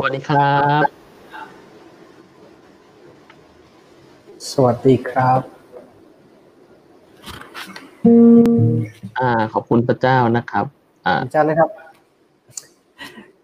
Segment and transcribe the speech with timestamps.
[0.00, 0.82] สวัสดีครับ
[4.52, 5.40] สวัสดีครับ
[9.18, 10.64] อ่า ขอบคุณพระเจ้านะครับ
[11.06, 11.70] อ่าอาจารย์นะครับ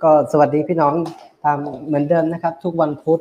[0.02, 0.94] ก็สวัสดีพี่น้อง
[1.44, 3.20] ตามเหมือนเดิมนะครับ ทุกวันพุธ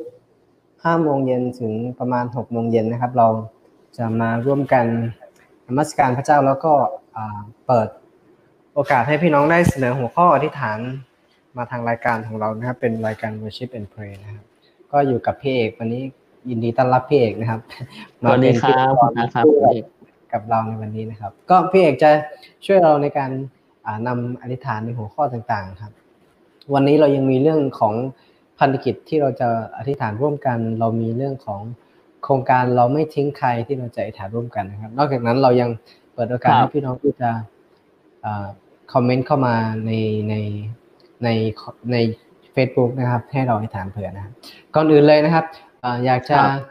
[0.84, 3.28] ห้าโมงเย็นถึงประมาณหกโมงเย็นนะครับ เรา
[3.96, 4.86] จะมาร่วมกัน
[5.66, 6.72] นมัสการพระเจ้าแล้วก็
[7.16, 7.88] อ่าเปิด
[8.74, 10.80] โอกาสให้พี่น้องได้เสนอหัวข้ออธิษฐาน
[11.56, 14.44] มาทางรายการของเรานะครับ เป็นรายการ worship and pray นะครับ
[14.92, 16.02] ก็อยู่กับพี่เอกวันนี้
[16.50, 17.60] ยินดีต้อนรับพี่เอกนะครับ
[18.20, 19.44] สวัสดีคมารับเป็นพิธีกนะครับ
[20.32, 22.10] กับเราในวันนี้นะครับ ก็พี่เอกจะ
[22.66, 23.30] ช่วยเราในการ
[23.86, 25.92] อ่านำอธิษฐานในหัวข้อต่างๆครับ
[26.74, 27.94] วันนี้เรายังมีเรื่องของ
[28.58, 31.60] พันธกิจที่เราจะอธิษฐานร่วมกัน เรามีเรื่องของ
[32.24, 35.70] โครงการเราไม่ทิ้งใครที่เราจะอธิษฐานร่วมกันนะครับ นอกจากนั้นเรายัง
[36.12, 37.30] เปิดโอกาสครับให้พี่น้องที่จะ
[38.92, 39.54] คอมเมนต์เข้ามา
[39.86, 39.92] ใน
[40.30, 40.34] ใน
[41.24, 41.28] ใน
[41.92, 41.96] ใน
[42.54, 44.32] Facebook นะครับ ให้เราอธิษฐานเผื่อนะครับ
[44.74, 45.44] ก่อนอื่นเลยนะครับ
[45.84, 46.62] อ่าอยากจะครับ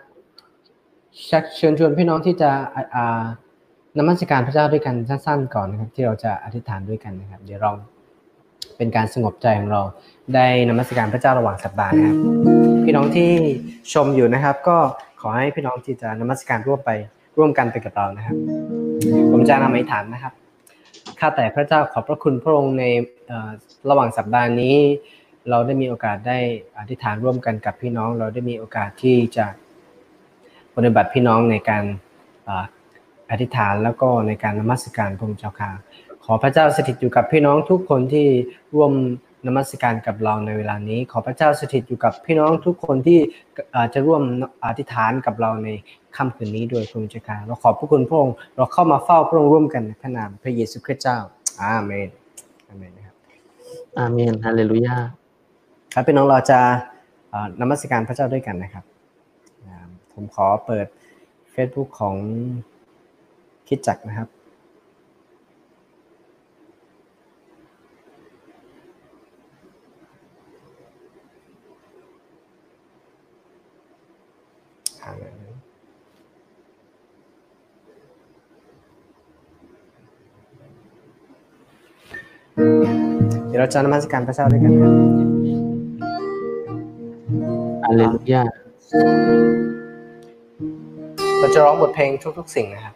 [1.29, 3.23] ชักเชิญชวนพี่น้องที่จะอ่าอ่า
[4.00, 7.72] นมัสการพระเจ้าด้วยกันสั้นๆก่อนนะครับ ที่เราจะอธิษฐานด้วยกันนะครับ เดี๋ยวเรา
[8.78, 9.81] เป็นการสงบใจของเรา
[10.35, 12.17] ได้นมัสการพระเจ้าระหว่างสัปดาห์นะครับ
[12.84, 13.31] พี่น้องที่
[13.94, 14.78] ชมอยู่นะครับ ก็
[15.22, 16.91] ขอให้พี่น้องที่จะนมัสการร่วมไป
[17.38, 18.35] ร่วมกันไปกับเรานะครับ
[19.31, 20.34] ผมจะนำอธิษฐานนะครับ
[21.19, 23.12] ข้าแต่พระเจ้าขอบพระคุณพระองค์ในเอ่อ
[23.89, 24.75] ระหว่างสัปดาห์นี้
[25.49, 26.39] เราได้มีโอกาสได้
[26.77, 29.45] อธิษฐานร่วมกันกับพี่น้อง เราได้มีโอกาสที่จะ
[30.75, 31.83] ปฏิบัติพี่น้องในการ
[33.29, 35.72] อธิษฐานแล้วก็ในการนมัสการพระองค์เจ้าค่ะ
[36.25, 38.27] ขอพระเจ้าสถิตอยู่กับพี่น้องทุกคนที่
[38.75, 38.91] ร่วม
[39.47, 43.19] นมัสการกับเราในเวลานี้ ขอพระเจ้าสถิตอยู่กับพี่น้องทุกคนที่
[43.93, 44.22] จะร่วม
[44.66, 45.67] อธิษฐานกับเราใน
[46.16, 51.17] ค่ำคืนนี้ด้วยพระองค์เจ้าค่ะเราขอบพระคุณพระองค์เราเข้ามาเฝ้าพระองค์ร่วมกันในพระนามพระเยซูคริสต์เจ้า
[51.61, 52.09] อาเมน
[52.69, 53.03] อาเมน
[53.99, 54.97] อาเมนฮาเลลูยา
[55.93, 56.59] ครับพี่น้องเราจะ
[57.29, 58.85] เอ่อนมัสการพระเจ้าด้วยกันนะครับ
[60.13, 60.87] ผมขอเปิด
[61.53, 62.15] Facebook ของ
[63.67, 64.29] คิดจักรนะครับ
[83.39, 84.91] เดี๋ยวเราจะนมัสการพระเจ้าด้วยกันครับ
[87.84, 88.44] ฮาเลลูยา
[91.40, 92.96] เราจะร้องบทเพลงทุกๆสิ่งนะครับ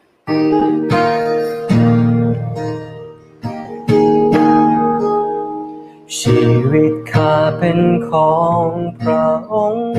[6.19, 6.39] ชี
[6.71, 7.79] วิตข้าเป็น
[8.09, 8.35] ขอ
[8.65, 8.67] ง
[8.99, 9.91] พระองค์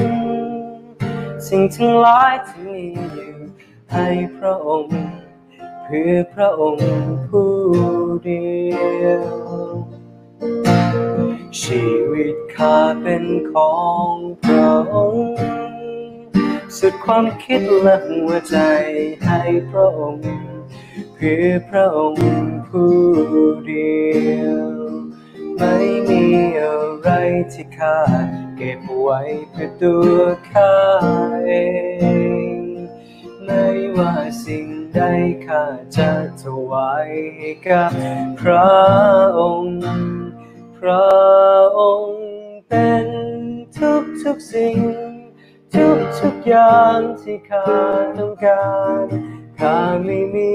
[1.46, 3.32] สิ่งทั้งหลายที่มีอยู่
[3.92, 4.96] ให้พระองค์
[5.84, 6.86] เพื่อพระองค์
[7.26, 7.52] ผู้
[8.24, 8.46] เดี
[9.02, 9.47] ยว
[11.62, 13.76] ชีวิตข้าเป็นขอ
[14.10, 14.12] ง
[14.44, 15.36] พระองค์
[16.78, 18.56] สุดความคิดและหัวใจ
[19.24, 20.28] ให้พระองค์
[21.14, 22.26] เพื่อพระองค์
[22.68, 22.96] ผู้
[23.66, 24.02] เดี
[24.38, 24.68] ยว
[25.58, 25.76] ไม่
[26.08, 26.24] มี
[26.60, 27.08] อะไร
[27.52, 27.98] ที่ข้า
[28.56, 29.20] เก็บไว้
[29.50, 30.18] เพื่อตัว
[30.52, 30.76] ข้า
[31.46, 31.52] เอ
[32.56, 32.60] ง
[33.44, 33.64] ไม่
[33.96, 35.00] ว่าสิ่งใด
[35.46, 35.64] ข้า
[35.96, 36.10] จะ
[36.42, 37.10] ถวาย
[37.68, 37.90] กับ
[38.40, 38.70] พระ
[39.38, 39.78] องค์
[40.80, 41.08] พระ
[41.78, 42.26] องค์
[42.68, 43.06] เป็น
[43.78, 44.78] ทุกทุกๆสิ่ง
[45.74, 47.70] ทุกทุกๆอย่างที่ข้า
[48.18, 48.72] ต้องกา
[49.04, 49.06] ร
[49.58, 50.54] ข้าไม่มี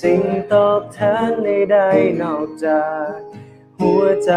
[0.00, 0.22] สิ่ง
[0.52, 0.98] ตอบแท
[1.28, 3.10] นใดๆนอกจาก
[3.80, 4.32] หัวใจ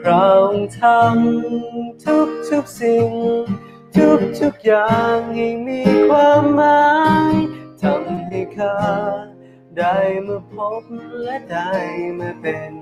[0.00, 3.10] พระองค์ทำทุกทุกๆสิ่ง
[3.96, 6.84] ทุกทุกๆอย่างให้มีความหมา
[7.32, 7.34] ย
[7.82, 8.78] ทำให้ข้า
[9.78, 10.84] ได้มาพบ
[11.22, 11.72] และได้
[12.20, 12.72] มาเป็น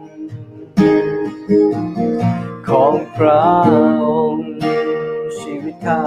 [2.69, 3.43] ของพระ
[4.05, 4.51] องค์
[5.39, 6.03] ชีวิตข้า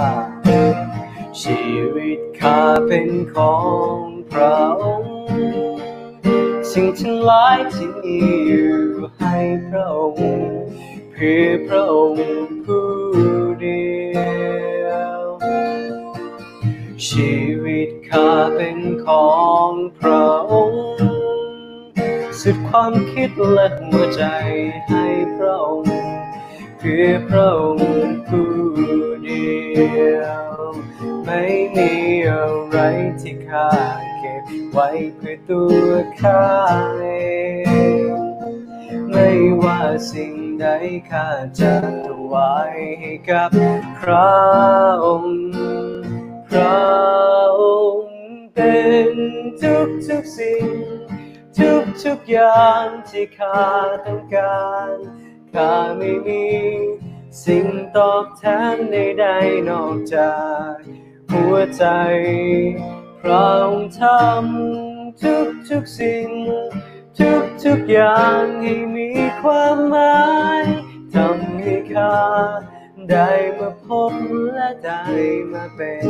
[1.41, 1.61] ชี
[1.95, 3.57] วิตข้าเป็นขอ
[3.97, 3.99] ง
[4.31, 5.13] พระองค์
[6.71, 8.17] สิ่งทั้งหลายที่มี
[8.47, 8.79] อยู่
[9.17, 9.35] ให้
[9.67, 10.27] พระองค์
[11.11, 12.27] เพื่อพระองค์
[12.65, 12.89] ผู้
[13.61, 13.85] เดี
[14.85, 14.87] ย
[15.17, 15.21] ว
[17.07, 17.33] ชี
[17.63, 19.27] วิตข้าเป็นขอ
[19.62, 19.62] ง
[22.45, 24.23] สุดความคิดและหัวใจ
[24.87, 25.05] ให้
[25.35, 25.95] พระองค์
[26.77, 28.53] เพื่อพระองค์ผู้
[29.23, 29.53] เดี
[30.17, 30.45] ยว
[31.25, 31.43] ไม่
[31.75, 31.91] มี
[32.29, 32.77] อะไร
[33.21, 33.69] ที่ข้า
[34.19, 35.89] เก็บไว้เพื่อตัว
[36.21, 36.45] ข้า
[36.97, 37.05] เอ
[38.11, 38.13] ง
[39.11, 39.29] ไม่
[39.61, 39.81] ว่า
[40.11, 40.65] สิ่งใด
[41.09, 41.27] ข้า
[41.59, 41.73] จะ
[42.05, 43.49] ถวายให้กับ
[43.99, 44.33] พระ
[45.05, 45.43] องค์
[46.49, 46.83] พระ
[47.61, 47.63] อ
[47.95, 48.17] งค์
[48.55, 48.75] เป็
[49.09, 49.11] น
[49.61, 51.02] ทุกทุกๆสิ่ง
[51.57, 53.63] ทุกทุกๆอย่างที่ข้า
[54.05, 54.95] ต้องการ
[55.53, 56.45] ข้าไม่มี
[57.43, 57.67] สิ่ง
[57.97, 58.43] ตอบแท
[58.75, 60.35] นใดๆนอกจา
[60.71, 60.75] ก
[61.31, 61.85] หัวใจ
[63.21, 66.29] พระองค์ทำทุกทุกๆสิ่ง
[67.19, 69.09] ทุกทุกๆอย่างให้มี
[69.41, 70.23] ความหมา
[70.61, 70.63] ย
[71.13, 72.17] ทำให้ข้า
[73.09, 73.29] ได้
[73.59, 74.13] มาพบ
[74.53, 75.03] และได้
[75.51, 76.07] มาเป็น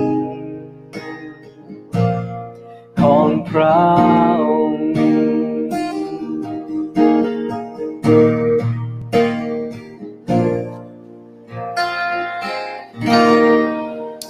[3.00, 3.82] ของพระ
[4.50, 4.93] องค์
[8.06, 8.08] อ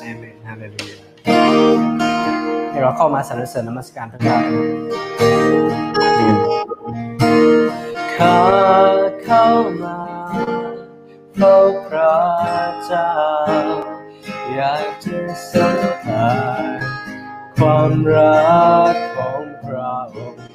[0.10, 1.00] าเมนฮาเลลูยา
[2.72, 4.38] ให้เราเข้ามาสรรเสริญนมัสการพระเจ้า
[8.18, 8.40] ข้า
[9.26, 9.48] เข้า
[9.84, 10.00] มา
[11.38, 12.18] เฝ้าพระ
[12.86, 13.12] เจ้า
[14.56, 15.20] อยากจะ
[15.52, 16.28] สัมผั
[16.64, 16.80] ส
[17.58, 18.44] ความรั
[18.94, 20.53] กของพระองค์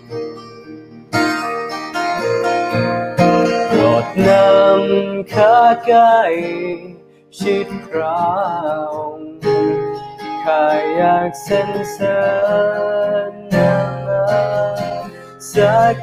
[4.27, 6.21] นำข้าใกล้
[7.39, 8.23] ชิดพระ
[8.95, 9.33] องค์
[10.45, 10.65] ข้า
[10.97, 12.23] อยากสรรเสริ
[13.31, 13.73] ญนา
[14.07, 14.27] มา
[15.53, 15.55] ส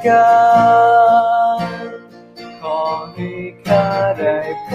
[0.06, 0.34] กา
[1.60, 1.70] ร
[2.62, 2.82] ขอ
[3.14, 3.32] ให้
[3.66, 3.88] ข้า
[4.20, 4.38] ได้
[4.70, 4.72] พ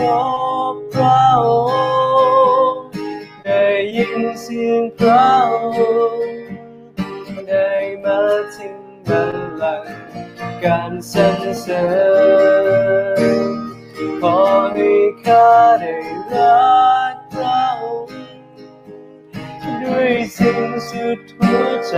[0.73, 1.49] บพระอ
[2.73, 2.87] งค์
[3.47, 3.65] ได้
[3.97, 5.55] ยินเสียงพระอ
[6.13, 6.35] งค์
[7.49, 7.71] ได้
[8.05, 8.21] มา
[8.57, 8.77] ถึง
[9.09, 9.97] บัลลังก์
[10.65, 11.85] การสรรเสริ
[13.19, 13.20] ญ
[14.23, 14.39] ขอ
[14.75, 14.93] ให้
[15.25, 15.49] ข้า
[15.81, 15.95] ได้
[16.33, 16.71] รั
[17.13, 18.19] กพระองค์
[19.83, 21.97] ด้วยสิ้นสุดหัวใจ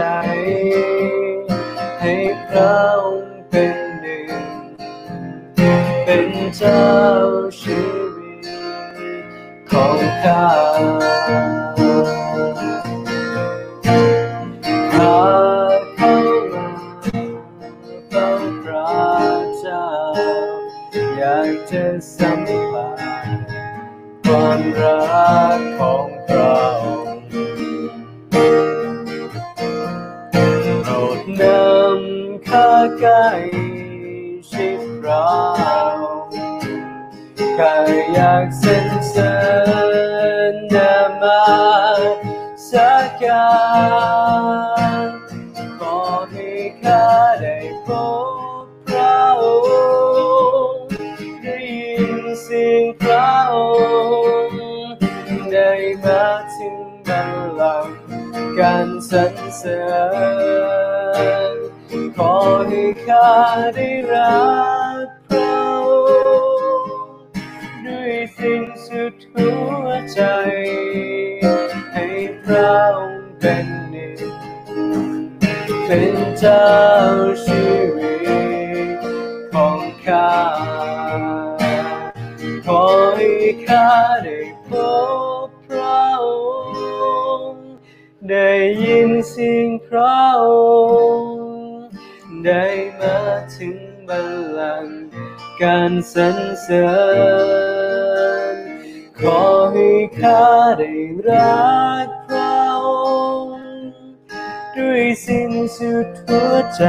[2.01, 2.15] ให้
[2.49, 4.31] พระองค์เป็นหนึ่ง
[6.05, 6.87] เป็นเจ้า
[7.61, 7.81] ชี
[8.17, 8.47] วิต
[9.71, 10.47] ของข้า
[22.17, 22.99] สัมผัส
[24.25, 25.01] ความรั
[25.57, 26.87] กของพระอ
[27.17, 27.27] งค์
[30.85, 33.29] โปรดนำข้าใกล้
[34.51, 35.33] ชิดเรา
[37.59, 37.75] ข้า
[38.13, 39.35] อยากสรรเสริ
[40.53, 41.43] ญนามา
[42.71, 42.93] สั
[43.23, 43.47] กา
[44.21, 44.22] ร
[58.59, 59.83] การสรรเสริ
[61.53, 61.57] ญ
[62.17, 62.35] ขอ
[62.69, 63.33] ให้ข้า
[63.75, 64.43] ได้รั
[65.05, 65.57] กพระ
[65.89, 65.91] อ
[66.85, 66.95] งค์
[67.87, 69.51] ด้วยสิ้นสุดหั
[69.85, 70.21] วใจ
[71.93, 72.07] ให้
[72.45, 74.19] พระองค์เป็นหนึ่ง
[75.87, 76.69] เป็นเจ้า
[77.45, 77.65] ชี
[77.97, 78.15] วิ
[78.87, 78.99] ต
[79.53, 80.33] ของข้า
[82.67, 82.83] ขอ
[83.17, 83.31] ให้
[83.69, 84.02] ข้า
[95.65, 96.89] การสรรเสริ
[98.55, 98.57] ญ
[99.21, 99.43] ขอ
[99.73, 99.91] ให้
[100.21, 100.45] ข้า
[100.79, 100.93] ได้
[101.29, 101.67] รั
[102.07, 102.89] กพระอ
[103.45, 103.71] งค์
[104.77, 106.85] ด้วยสิ้นสุดหัวใจ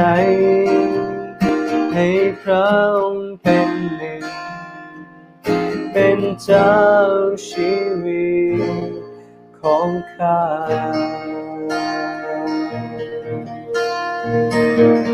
[1.94, 2.08] ให้
[2.42, 4.24] พระองค์เป็นหนึ่ง
[5.92, 6.78] เป็นเจ้า
[7.48, 7.72] ชี
[8.04, 8.34] วิ
[8.88, 8.92] ต
[9.60, 10.40] ของข้า
[14.26, 15.13] อา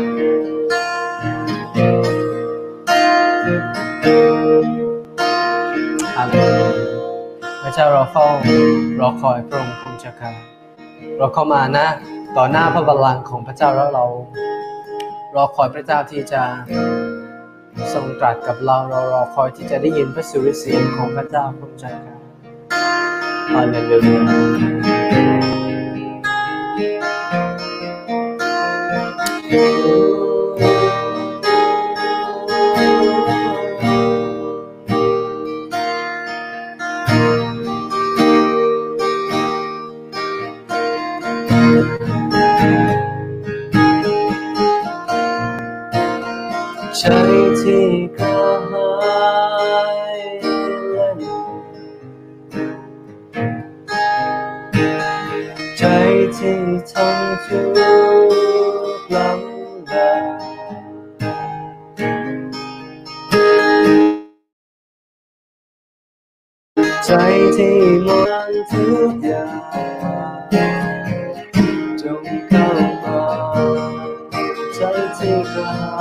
[7.71, 8.27] ระเจ้าเราเฝ้า
[8.99, 10.31] รอคอยพระองค์ของเจ้าค่ะ
[11.17, 11.87] เราเข้ามานะ
[12.37, 14.05] ต่อหน้าพระบัลลังก์ของพระเจ้าแล้วเรา
[15.35, 16.41] รอคอยพระเจ้าที่จะ
[17.93, 22.17] ทรงตรัสกับเราเรารอคอยที่จะได้ยินพระสุรเสียงของพระเจ้าพระเจ้าค่ะ
[23.51, 24.23] ฮาเลลูยา
[29.49, 30.20] ใจ
[55.77, 55.83] ใจ
[56.37, 56.59] ที่
[56.89, 57.79] ทำทุกข์
[59.13, 60.41] ลำบาก
[67.05, 67.09] ใจ
[67.55, 67.75] ที่
[68.07, 69.53] มองทุกอย่าง
[72.01, 72.67] จงเข้า
[73.03, 73.21] มา
[74.75, 74.79] ใจ
[75.17, 75.93] ที่กระหา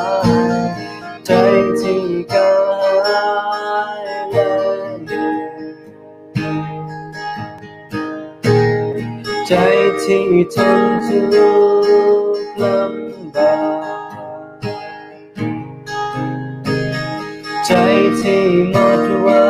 [1.26, 1.30] ใจ
[1.80, 2.39] ที่กระหา
[10.12, 11.20] ที่ทนทุ
[12.34, 13.54] กลำบา
[14.12, 14.12] ก
[17.66, 17.70] ใจ
[18.20, 19.44] ที่หมดหวั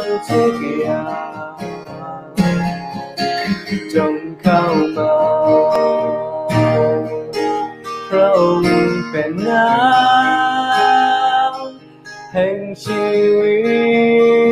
[0.00, 1.62] งทุกอย่าง
[3.94, 4.62] จงเข้า
[4.96, 5.14] มา
[8.08, 13.04] พระองค์เป็นน้ำแห่งชี
[13.40, 13.58] วิ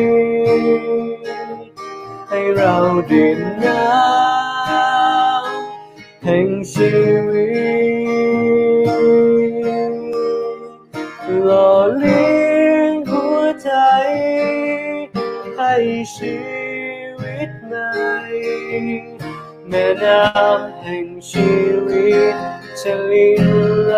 [0.09, 1.71] ต
[2.29, 2.75] ให้เรา
[3.13, 3.41] ดื่ม
[19.76, 21.50] ม่น้ำแห่งชี
[21.87, 22.37] วิต
[22.80, 23.47] จะลิน
[23.87, 23.95] ไหล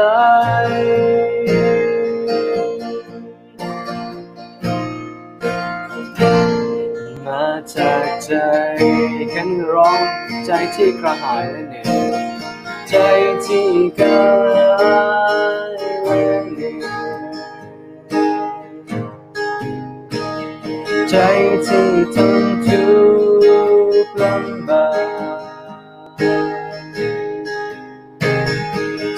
[7.27, 8.33] มาจากใจ
[9.35, 10.03] กันร้อง
[10.47, 12.23] ใจที่กระหายและเหนื่อย
[12.89, 12.95] ใจ
[13.45, 13.69] ที่
[13.99, 14.21] กา
[15.69, 15.71] ย
[16.05, 16.87] และเหนื่อย
[21.11, 21.15] ใจ
[21.67, 22.81] ที่ทนทุ
[24.05, 24.58] กข์ลำ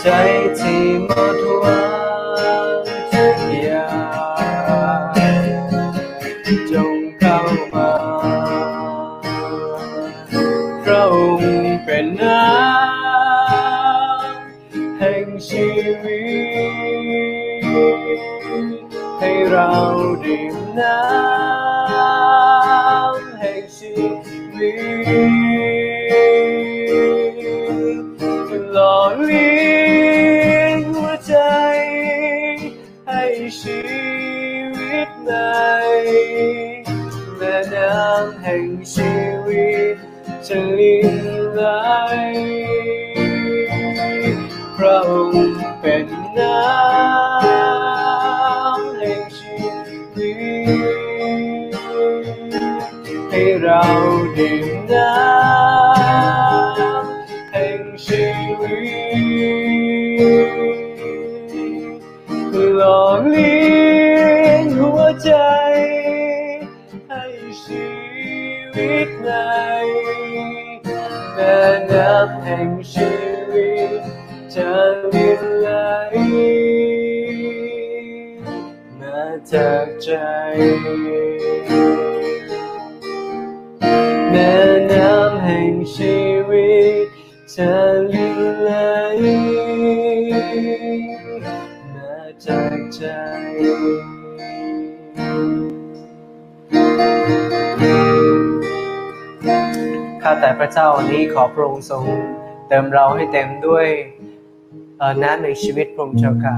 [0.02, 0.08] ใจ
[0.58, 1.80] ที่หมดหวั
[2.74, 2.78] ง
[3.12, 3.88] ทุกอย่า
[5.00, 5.02] ง
[6.72, 7.38] จงเข้า
[7.74, 7.90] มา
[10.84, 15.68] พระองค์เป็นน้ำแห่งชี
[16.04, 16.22] วิ
[17.64, 17.66] ต
[19.20, 19.68] ให้เรา
[20.24, 23.90] ดื่มน้ำแห่งชี
[24.56, 24.72] วิ
[25.38, 25.39] ต
[100.72, 102.02] เจ้าวันนี้ขอพระองค์ทรง
[102.68, 103.86] เติมเราให้เต็มด้วย
[105.22, 106.54] น้ำในชีวิตพระองค์เจ้าค่ะ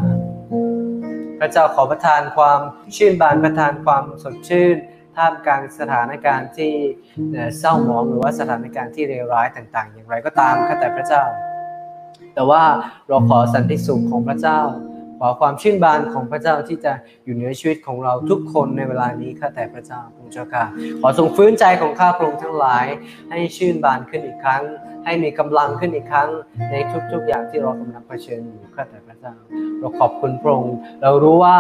[1.40, 2.61] พระเจ้าขอประทานความ
[2.97, 4.76] ชื่นบานประทานความสดชื่น
[5.16, 6.75] ท่ามกลางสถานการณ์ที่
[7.59, 11.23] เศร้าหมองหรือว่าสถานการณ์ที่เลวร้ายต่าง ๆ อย่างไรก็ตามข้าแต่พระเจ้า
[12.35, 12.62] แต่ว่า
[13.09, 14.61] เราขอสันติสุขของพระเจ้า
[15.25, 16.93] ขอความชื่นบานของพระเจ้าที่จะ
[17.25, 20.64] อยู่เหนือชีวิตของเราทุกคนในเวลานี้ข้าแต่พระเจ้าพระเจ้าค่ะ
[21.00, 22.87] ขอทรงฟื้นใจของข้าพระองค์ทั้งหลาย
[23.31, 24.62] ให้ชื่นบานขึ้นอีกครั้ง
[25.05, 26.29] ให้มีกำลังขึ้นอีกครั้ง
[26.71, 26.75] ใน
[27.12, 29.35] ทุกๆอย่างที่เรากำลังเผชิญอยู่ข้าแต่พระเจ้า
[29.79, 31.57] เราขอบคุณพระองค์เรารู้ว่า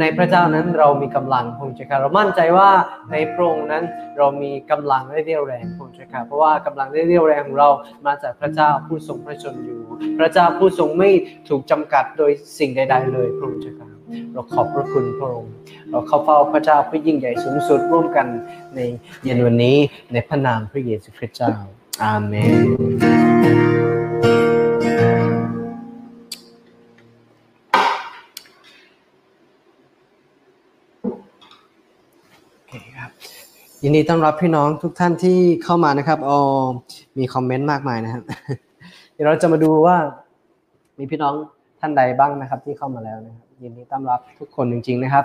[0.00, 2.70] ในพระเจ้านั้นเรามีกำลังพระองค์เจ้าค่ะเรามั่นใจว่า
[3.12, 3.84] ในพระองค์นั้น
[4.18, 7.68] เรามีกำลังและเรี่ยวแรงพระองค์เจ้าค่ะเพราะว่ากำลังและเรี่ยวแรงของเรา
[8.06, 9.80] มาจากพระเจ้าผู้ทรงพระชนอยู่
[10.18, 11.10] พระเจ้าผู้ทรงไม่
[11.48, 13.88] ถูกจำกัดโดยสิ่งใด ๆ เลยพระองค์เจ้าค่ะ
[14.32, 15.52] เราขอบพระคุณพระองค์
[15.90, 18.26] เราเข้าเฝ้าพระเจ้าผู้ยิ่งใหญ่สูงสุดร่วมกัน
[18.74, 18.80] ใน
[19.22, 19.76] เย็นวันนี้
[20.12, 21.54] ในพระนามพระเยซูคริสต์เจ้า
[22.02, 24.41] อาเมน
[33.84, 36.38] ยินดีต้อนรับพี่น้องทุกท่านที่เข้ามานะครับอ๋อ
[37.18, 38.22] มีคอมเมนต์มากมายนะครับ
[39.12, 39.96] เดี๋ยวเราจะมาดูว่า
[40.98, 41.34] มีพี่น้อง
[41.80, 45.24] ท่านใดบ้างนะครับ ที่เข้ามาแล้วนะครับ ยินดีต้อนรับทุกคนจริง ๆ นะครับ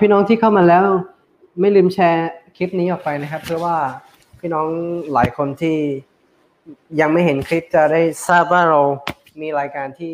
[0.00, 0.84] พี่น้องที่เข้ามาแล้ว
[1.60, 3.76] ไม่ลืมแชร์คลิปนี้ออกไปนะครับ เพื่อว่า
[4.40, 4.66] พี่น้อง
[5.12, 5.76] หลายคนที่
[7.00, 8.80] ยังไม่เห็นคลิปจะได้ทราบว่าเรา
[9.40, 10.12] มีรายการที่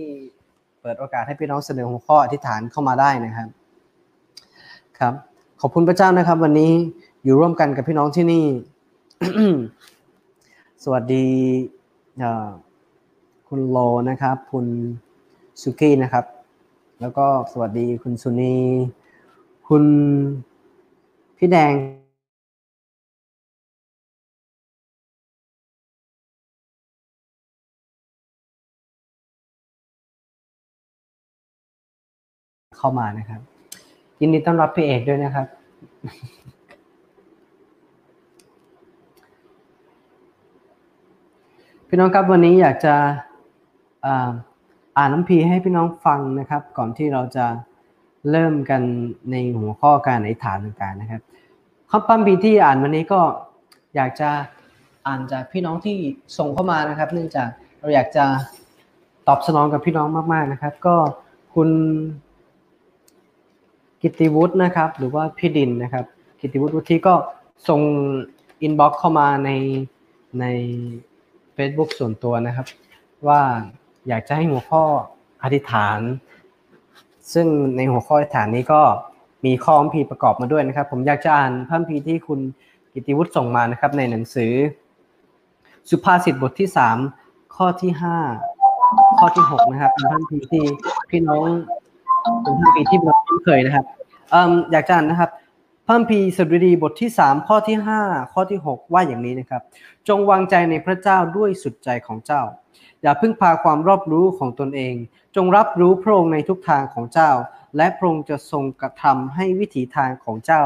[0.80, 3.48] เปิดโอกาสให้พี่น้องเสนอหัวข้ออธิษฐานเข้ามาได้นะครับ
[4.98, 5.14] ครับ
[5.60, 6.72] ขอบคุณพระเจ้านะครับ วันนี้
[7.26, 8.46] อยู่ร่วมกันกับพี่น้องที่นี่
[10.84, 11.26] สวัสดี
[13.48, 13.78] คุณโล
[14.10, 14.66] นะครับ คุณ
[15.62, 16.24] สุกี้นะครับ
[17.00, 18.56] แล้วก็สวัสดีคุณสุนี
[19.68, 19.84] คุณ
[21.38, 21.72] พี่แดง
[32.78, 33.40] เข้ามานะครับ
[34.20, 35.46] ยินดีต้อนรับพี่เอกด้วยนะครับ
[41.94, 42.94] พี่น้องครับวันนี้อยากจะ
[44.06, 47.46] อ่านน้ำพีให้พี่น้องฟังนะครับ ก่อนที่เราจะ
[48.30, 48.82] เริ่มกัน
[49.30, 51.22] ในหัวข้อการอธิษฐานต่างๆนะครับ
[51.90, 53.20] ข้อปั้มพีที่อ่านวันนี้ก็
[53.96, 54.30] อยากจะ
[55.06, 55.96] อ่านจากพี่น้องที่
[56.38, 57.48] ส่งเข้ามานะครับ เนื่องจาก
[57.80, 58.24] เราอยากจะ
[59.28, 60.96] ตอบสนองกับพี่น้องมากๆนะครับ ก็
[61.54, 61.68] คุณ
[64.02, 66.04] กิตติวุฒินะครับ หรือว่าพี่ดินนะครับ
[66.40, 67.14] กิตติวุฒิวุฒิก็
[67.68, 67.80] ส่ง
[68.62, 69.50] inbox เข้ามาใน
[70.40, 70.46] ใน
[71.56, 72.66] Facebook ส่วนตัวนะครับ
[73.28, 73.40] ว่า
[74.08, 74.82] อยากจะให้หัวข้อ
[75.42, 75.98] อธิษฐาน
[77.32, 77.46] ซึ่ง
[77.76, 78.82] ในหัวข้ออธิษฐานนี้ก็
[79.44, 82.40] มีข้อคัมภีร์ประกอบมาด้วยนะครับ ผมอยากจะอ่านพระคัมภีร์ที่คุณ
[82.92, 84.52] กิติวุฒิส่งมานะครับ ในหนังสือ
[85.90, 86.68] สุภาษิตบทที่
[87.12, 87.92] 3 ข้อที่
[88.56, 90.62] 5 ข้อที่ 6 นะครับเป็นพระคัมภีร์ที่
[91.10, 91.46] พี่น้อง
[92.42, 93.84] เป็นพระคัมภีร์ที่เราคุ้นเคยนะครับ
[94.32, 94.34] อ
[94.72, 95.30] อยากจะอ่านนะครับ
[95.86, 99.62] พระคัมภีร์สดุดีบทที่ 3 ข้อที่ 5 ข้อที่ 6 ว่าอย่างนี้นะครับ
[100.08, 102.42] จงวางใจในพระเจ้าด้วยสุดใจของเจ้า
[103.02, 104.94] อย่าพึ่งพาความรอบรู้ของตนเอง
[105.36, 107.30] จงรับรู้พระองค์ในทุกทางของเจ้า
[107.76, 110.62] และพระองค์จะทรงกระทำให้วิถีทางของเจ้า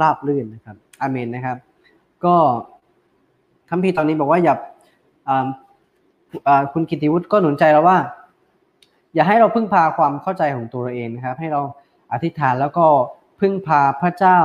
[0.00, 1.58] ราบรื่นนะครับอาเมนนะครับ
[2.24, 2.36] ก็
[3.70, 4.54] คัมภีร์ตอนนี้บอกว่าอย่า
[5.28, 5.46] อ่า
[6.48, 7.98] อ่าคุณกิติวุฒิก็หนุนใจเราว่า
[9.14, 11.60] อย่าให้เราพึ่งพาความเข้าใจของตัวเราเองนะครับ ให้เรา
[12.12, 12.86] อธิษฐานแล้วก็
[13.40, 14.38] พึ่งพาพระเจ้า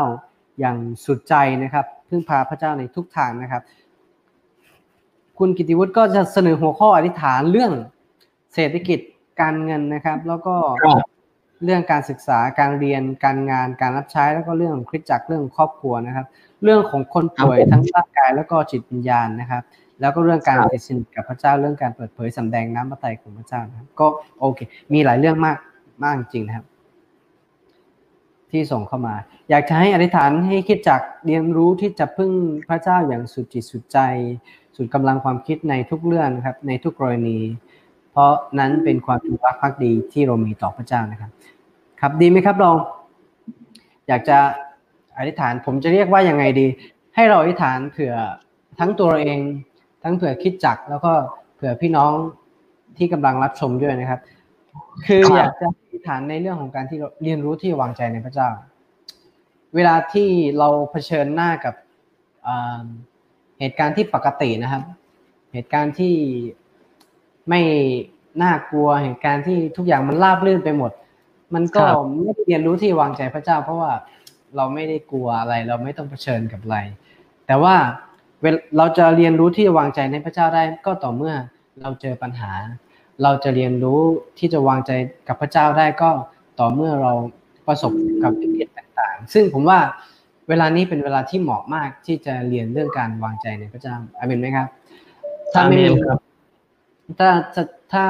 [0.60, 3.62] อย่างสุดใจนะครับ พึ่งพาพระเจ้าในทุกทางนะครับ
[5.38, 7.72] คุณกิติวุฒิก็จะเสนอหัวข้ออธิษฐานเรื่อง
[8.54, 9.00] เศรษฐกิจ
[9.42, 11.08] การเงินนะครับ แล้วก็ครับ
[11.64, 16.26] เรื่องการศึกษาการเรียนการงานการรับใช้แล้วก็เรื่องของคริสตจักรเรื่องของครอบครัวนะครับ
[16.64, 19.64] เรื่องของคนป่วยครับผมทั้งร่างกายแล้วก็จิตวิญญาณนะครับ
[20.02, 24.08] แล้วก็เรื่องการครับติดสนิทกับพระเจ้าเรื่องการเปิดเผยสำแดงน้ำพระทัยของพระเจ้านะครับ ก็
[24.40, 24.60] โอเค
[24.94, 25.58] มีหลายเรื่องมาก
[26.04, 26.66] มากจริงนะครับ
[28.52, 29.16] ที่ส่งเข้ามา
[29.50, 32.32] อยากจะให้อธิษฐานให้คิดจักเรียนรู้ที่จะพึ่ง
[32.70, 34.00] พระเจ้าอย่างสุดจิตสุดใจ
[34.76, 37.38] สุดกำลังความคิดในทุกเรื่องนครับ ในทุกกรณี
[38.12, 41.32] เพราะนั้นเป็นความจงรักภักดีที่เรามีต่อพระเจ้านะครับ
[42.02, 42.72] ครับดีไหมครับเรา
[44.08, 44.38] อยากจะ
[45.18, 46.68] อธิษฐานผมจะเรียกว่ายังไงดี
[47.16, 48.14] ให้เราอธิษฐานเผื่อ
[48.80, 49.40] ทั้งตัวเราเอง
[50.04, 51.12] ทั้งเผื่อคิดจักแล้วก็
[51.56, 52.12] เผื่อพี่น้อง
[52.98, 54.20] ที่กำลังรับชมด้วยนะครับ
[55.06, 55.68] คืออยากจะ
[56.08, 58.50] ฐานในเรื่องของการที่เราเรียนรู้ที่วางใจในพระเจ้า
[59.76, 61.76] เวลาที่เราเผชิญหน้ากับ
[62.48, 62.84] อ่า
[63.60, 64.84] เหตุการณ์ที่ปกตินะครับ
[65.54, 66.16] เหตุการณ์ที่
[67.50, 67.62] ไม่
[68.44, 70.92] น่ากลัวเหตุการณ์ที่ทุกอย่างมันราบรื่นไปหมด
[71.54, 73.92] มันก็ครับไม่ได้เรียนรู้ที่วางใจพระเจ้า เพราะว่า
[74.56, 76.78] เราไม่ได้กลัวอะไร เราไม่ต้องเผชิญกับอะไร
[77.48, 77.76] แต่ว่า
[78.42, 81.34] เวลเราจะเรียนรู้ที่จะวางใจในพระเจ้าได้ก็ต่อเมื่อ
[81.82, 82.52] เราเจอปัญหา
[83.24, 84.02] เราจะเรียนรู้
[84.40, 84.92] ที่จะวางใจ
[85.28, 86.10] กับพระเจ้าได้ก็
[86.60, 87.14] ต่อเมื่อเรา
[87.68, 87.92] ประสบ
[88.24, 89.80] กับวิกฤตต่าง ๆ ซึ่งผมว่า
[90.50, 94.68] เวลานี้เป็นเวลาที่เหมาะมากที่จะเรียนเรื่องการวางใจในพระเจ้าอาเมนไหมครับ
[95.54, 96.20] ถ้าไม่อาเมนครับ
[97.20, 98.06] ถ้าถ้าถ้า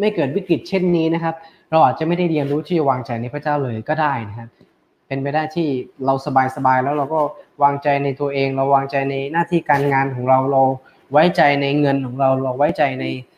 [0.00, 1.34] ไม่เกิดวิกฤตเช่นนี้นะครับ
[1.70, 4.48] เราอาจจะไม่ได้เรียนรู้ที่จะวางใจในพระเจ้าเลยก็ได้นะครับ
[5.06, 5.68] เป็นไปได้ที่
[6.04, 6.14] เรา
[6.56, 7.20] สบายๆแล้วเราก็
[7.62, 10.62] วางใจในตัวเอง เราวางใจในหน้าที่การงานของเราเรา
[11.12, 13.28] ไว้ใจในเงินของเราเราไว้ใจในเอ่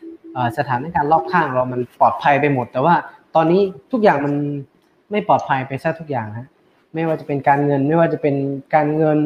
[0.57, 2.95] สถานการณ์รอบข้างเรามันปลอดภัยไปหมด แต่ว่า
[3.35, 4.33] ตอนนี้ทุกอย่างมัน
[5.11, 6.47] ไม่ปลอดภัยไปซะทุกอย่างฮะ
[6.93, 8.35] ไม่ว่าจะเป็นการเงินไม่ว่าจะเป็น
[8.75, 9.17] การเงิน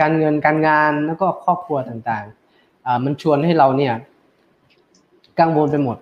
[0.00, 3.94] การเงินการงานแล้วก็ครอบครัวต่างๆมันชวนให้เราเนี่ย
[5.40, 5.96] กังวลไปหมด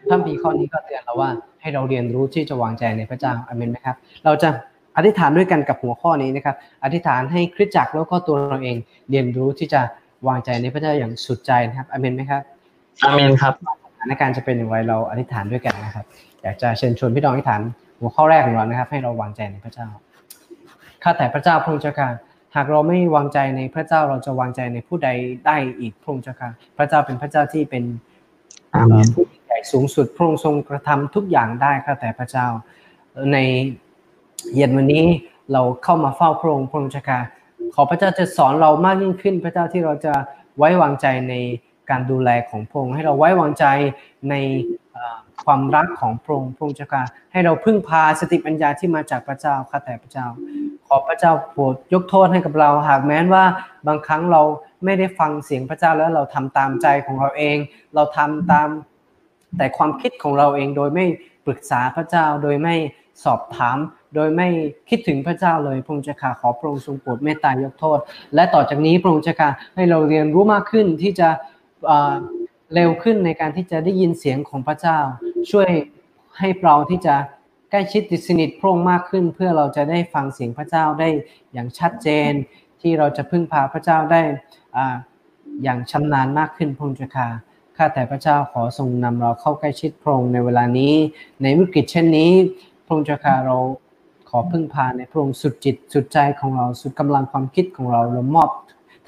[0.00, 1.30] พระคัมภีร์ข้อนี้ก็เตือนเราว่า
[1.60, 4.48] ให้เราเรียนรู้ที่จะวางใจในพระเจ้าอาเมนไหมครับ เราจะ
[4.96, 8.76] อธิษฐานด้วยกันกับหัวข้อนี้นะครับ อธิษฐานให้คริสตจักรแล้วก็ตัวเราเอง
[9.10, 9.80] เรียนรู้ที่จะ
[10.28, 12.42] วางใจในพระเจ้าอย่างสุดใจนะครับอเมนไหมครับ
[13.02, 13.54] อาเมนครับ
[13.92, 16.04] สถานการณ์จะเป็นอย่างไรเราอธิษฐานด้วยกันนะครับ
[16.42, 17.60] อยากจะเชิญชวนพี่น้องอธิษฐาน
[18.00, 19.86] หัวข้อแรกของเรานะครับ ให้เราวางใจในพระเจ้า
[21.02, 22.10] ข้าแต่พระเจ้าพระองค์เจ้าค่ะ
[22.56, 25.08] หากเราไม่วางใจในพระเจ้าเราจะวางใจในผู้ใด
[25.46, 27.84] ได้อีกพระองค์เจ้าค่ะพระเจ้าเป็นพระเจ้าที่เป็น
[28.74, 32.46] อาเมนผู้ยิ่งใหญ่สูงสุดพระองค์ทรงกระทำทุกอย่างได้ข้าแต่พระเจ้า
[33.32, 33.38] ใน
[34.54, 35.04] เย็นวันนี้
[35.52, 37.20] เราเข้ามาเฝ้าพระองค์พระองค์เจ้าค่ะ
[37.74, 40.14] ขอพระเจ้าจะสอนเรามากยิ่งขึ้น พระเจ้าที่เราจะ
[40.58, 41.34] ไว้วางใจใน
[41.90, 43.64] การดูแลของพระองค์ให้เราไว้วางใจ
[44.30, 44.34] ใน
[45.44, 50.26] ความรักของพระองค์พระองค์เจ้าค่ะให้เราพึ่งพาสติปัญญาที่มาจากพระเจ้าข้าแต่พระเจ้า
[50.86, 53.44] ขอพระเจ้าโปรดยกโทษให้กับเราหากแม้นว่า
[53.86, 54.42] บางครั้งเรา
[54.84, 57.56] ไม่ได้ฟังเสียงพระเจ้าแล้วเราทำตามใจของเราเอง
[57.94, 58.68] เราทำตาม
[59.58, 61.06] แต่ความคิดของเราเองโดยไม่
[61.46, 62.74] ปรึกษาพระเจ้าโดยไม่
[63.24, 63.76] สอบถาม
[64.14, 64.48] โดยไม่
[64.88, 67.98] คิดถึงพระเจ้าเลยพระองค์จะค่ะขอพระองค์ทรงโปรดเมตตายกโทษ
[68.34, 71.28] และต่อจากนี้พระองค์จะค่ะให้เราเรียนรู้มากขึ้นที่จะ
[72.74, 74.98] เร็วขึ้นในการที่จะได้ยินเสียงของพระเจ้า
[75.50, 75.70] ช่วย
[76.38, 77.14] ให้เราที่จะ
[77.70, 81.08] ใกล้ชิดติดสนิทพระองค์มากขึ้น เพื่อเราจะได้ฟังเสียงพระเจ้าได้
[81.52, 82.32] อย่างชัดเจน
[82.80, 84.20] ที่เราจะพึ่งพาพระเจ้าได้
[84.76, 84.78] อ
[85.62, 87.28] อย่างชำนาญมากขึ้นพระองค์เจ้าค่ะ
[87.76, 90.94] ข้าแต่พระเจ้าขอทรงนำเราเข้าใกล้ชิดพระองค์ในเวลานี้
[91.42, 92.30] ในวิกฤตเช่นนี้
[92.84, 93.56] พระองค์เจ้าค่ะเรา
[94.28, 98.50] ขอพึ่งพาในพระองค์สุดจิตสุดใจของเราสุดกำลังความคิดของเราเรามอบ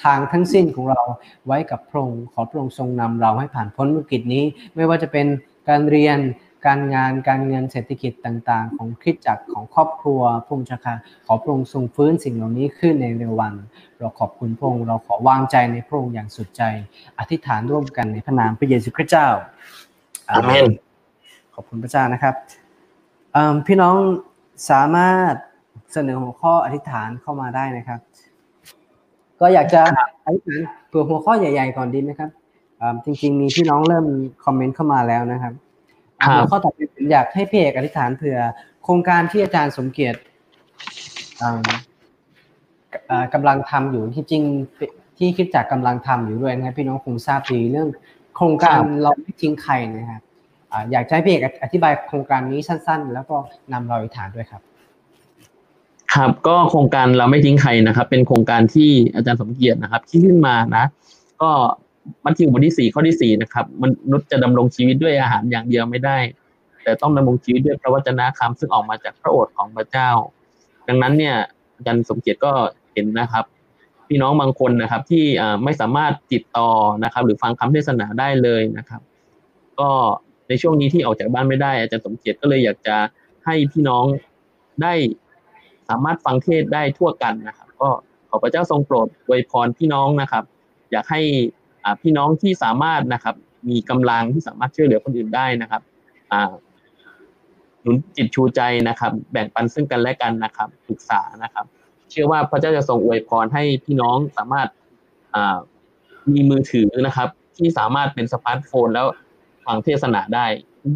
[0.03, 1.01] ทางทั้งสิ้นของเรา
[1.47, 4.45] ไว้กับพระองค์ขอพระองค์ทรงนำเราให้ผ่านพ้นวิกฤตนี้
[4.77, 5.27] ไม่ว่าจะเป็น
[5.69, 6.19] การเรียน
[6.67, 10.95] การงานการเงินเศรษฐกิจต่างๆ ของคริสตจักรของครอบครัวพระองค์เจ้าค่ะ
[11.27, 13.55] ขอพระองค์ทรงฟื้นสิ่งเหล่านี้ขึ้นในเร็ววัน
[13.99, 16.63] เราขอบคุณพระองค์เราขอวางใจในพระองค์อย่างสุดใจ
[17.19, 19.29] อธิษฐานร่วมกันในพระนามพระเยซูคริสต์เจ้า
[20.31, 20.65] อาเมน
[21.55, 22.35] ขอบคุณพระเจ้านะครับ
[23.33, 23.97] เอิ่มพี่น้อง
[24.71, 25.35] สามารถ
[25.93, 28.01] เสนอหัวข้ออธิษฐานเข้ามาได้นะครับ
[29.41, 29.81] ก็อยากจะ
[30.25, 32.31] อธิษฐานเผื่อหัวข้อใหญ่ ๆ ก่อนดีไหมครับ
[32.79, 34.07] เอิ่มจริง ๆ มีพี่น้องเริ่ม
[34.45, 35.53] คอมเมนต์เข้ามาแล้วนะครับ
[36.21, 38.39] ครับหัวข้อต่อไปผมอยากให้พี่เอกอธิษฐานเผื่อ
[38.85, 40.19] โครงการที่อาจารย์สมเกียรติ
[41.39, 41.61] เอิ่ม
[43.07, 44.43] เอ่อกำลังทำอยู่ที่จริง
[45.19, 47.89] ที่คิดจากกำลังทำอยู่ด้วยนะครับพี่น้องคงทราบดีเรื่อง
[48.37, 50.23] โครงการครับเราไม่ทิ้งใครนะครับ
[50.73, 53.37] อ่าอยากจะให้พี่เอกอธิบายโครงการนี้สั้น ๆ แล้วก็
[53.73, 54.63] นำเราไปฐานด้วยครับ
[56.15, 60.85] ครับก็โครงการเราไม่ทิ้งใครนะครับ เป็นโครงการที่อาจารย์สมเกียรตินะครับที่ขึ้นมานะ
[61.43, 61.51] ก็
[62.25, 66.19] มัธิวบทที่สี่ข้อที่สี่นะครับมนุษย์จะดำรงชีวิตด้วยอาหารอย่างเดียวไม่ได้
[66.83, 70.11] แต่ต้องดำรงชีวิตด้วยพระวจนะคำซึ่งออกมาจากพระโอษฐ์ของพระเจ้า
[70.89, 71.37] ดังนั้นเนี่ย
[71.77, 72.53] อาจารย์สมเกียรติก็
[72.93, 73.45] เห็นนะครับ
[74.09, 75.25] พี่น้องบางคนนะครับที่
[75.65, 76.69] ไม่สามารถติดต่อ
[77.05, 79.01] นะครับ หรือฟังคำเทศนาได้เลยนะครับ
[79.81, 79.91] ก็
[80.49, 82.97] ในช่วงนี้ที่ออกจากบ้านไม่ได้ อาจารย์สมเกียรติก็เลยอยากจะ
[83.45, 84.05] ให้พี่น้อง
[84.83, 84.95] ได้
[85.91, 87.89] สามารถฟังเทศได้ทั่วกันนะครับ ก็
[88.29, 90.45] ขอพระเจ้าทรงโปรดอวยพรพี่น้องนะครับ
[90.93, 91.21] อยากให้
[91.85, 93.35] อ่าพี่น้องที่สามารถนะครับ
[93.71, 95.83] มีกำลังที่สามารถช่วยเหลือคนอื่นได้นะครับ
[96.33, 96.53] อ่า
[97.83, 101.65] หนุนจิตชูใจนะครับ แบ่งปันซึ่งกันและกันนะครับปรึกษานะครับ
[102.11, 104.69] เชื่อว่าพระเจ้าจะทรงอวยพรให้พี่น้องสามารถ
[105.35, 105.57] อ่า
[106.35, 109.07] มีมือถือนะครับ ที่สามารถเป็นสมาร์ทโฟนแล้ว
[109.67, 110.47] ฟังเทศนาได้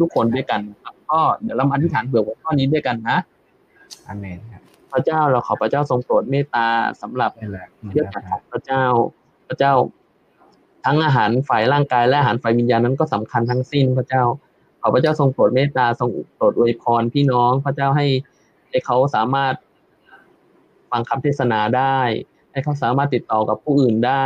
[0.01, 3.17] ทุกคนด้วยกันครับก็เดี๋ยวเรามาอธิษฐานเผื่อหัวข้อนี้ด้วยกันนะ
[4.07, 4.54] อเมน
[4.95, 6.67] รับพระเจ้าเราขอพระเจ้าทรงโปรดเมตตา
[7.01, 8.83] สำหรับนี่แหละเรื่องของพระเจ้า
[9.47, 9.73] พระเจ้า
[10.85, 14.23] ทั้งอาหารฝ่ายร่างกายและอาหารฝ่ายวิญญาณนั้นก็สำคัญทั้งสิ้นพระเจ้า
[14.81, 18.07] ขอพระเจ้าทรงโปรดเมตตาทรงโปรดอวยพรพี่น้อง พระเจ้าให้
[18.69, 19.53] ให้เขาสามารถ
[20.91, 21.99] ฟังคำเทศนาได้
[22.51, 24.25] ให้เขาสามารถติดต่อกับผู้อื่นได้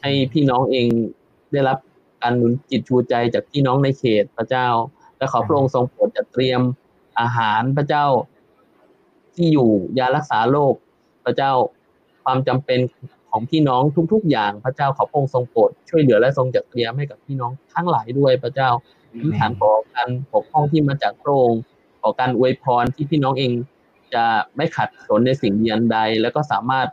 [0.00, 0.86] ให้พี่น้องเอง
[1.52, 1.78] ได้รับ
[2.22, 4.68] การหนุนจิตชูใจจากพี่น้องในเขตพระเจ้า
[5.18, 6.60] และขอพระองค์ทรงโปรดจัดเตรียม
[7.20, 8.04] อาหารพระเจ้า
[9.38, 10.74] ที่อยู่ยารักษาโรค
[11.24, 11.52] พระเจ้า
[12.24, 12.80] ความจำเป็น
[13.30, 18.70] ของพี่น้องทุก ๆ อย่างพระเจ้าขอพระองค์ทรงโปรดช่วยเหลือและทรงจัดเตรียมให้กับพี่น้องทั้งหลายด้วยพระเจ้า
[19.20, 21.60] ที่ฐานขอการปกป้องที่มาจากพระองค์
[22.00, 23.52] ขอการอวยพรที่พี่น้องเอง
[24.14, 24.24] จะ
[24.56, 26.88] ไม่ขัดสนในสิ่งดีอันใด แล้วก็สามารถ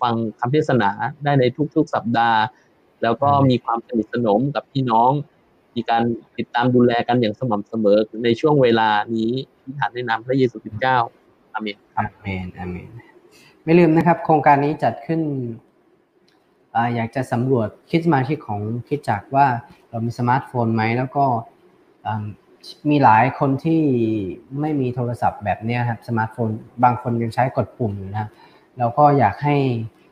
[0.00, 0.90] ฟังคำเทศนา
[1.24, 1.44] ได้ใน
[1.74, 2.40] ทุก ๆ สัปดาห์
[3.02, 5.10] แล้วก็มีความสนิทสนมกับพี่น้อง
[5.74, 6.02] มีการ
[6.38, 9.30] ติดตามดูแลกันอย่างสม่ำเสมอในช่วงเวลานี้
[9.62, 10.98] ที่ฐานในนามพระเยซูคริสต์เจ้า
[11.54, 12.90] อาเมนอาเมนอาเมน
[13.64, 15.20] ไม่ลืมนะครับ โครงการนี้จัดขึ้น
[16.94, 19.46] อยากจะสำรวจคิดสมาชิกของคิดจักว่า
[19.90, 21.24] เรามีสมาร์ทโฟนไหม แล้วก็
[22.90, 23.82] มีหลายคนที่
[24.60, 26.50] ไม่มีโทรศัพท์แบบนี้ครับสมาร์ทโฟน
[26.84, 28.30] บางคนยังใช้กดปุ่มอยู่นะครับ
[28.78, 29.56] เราก็อยากให้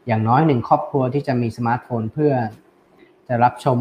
[0.06, 2.32] อย่างน้อยหนึ่งครอบครัวที่จะมีสมาร์ทโฟนเพื่อ
[3.28, 3.78] จะรับชม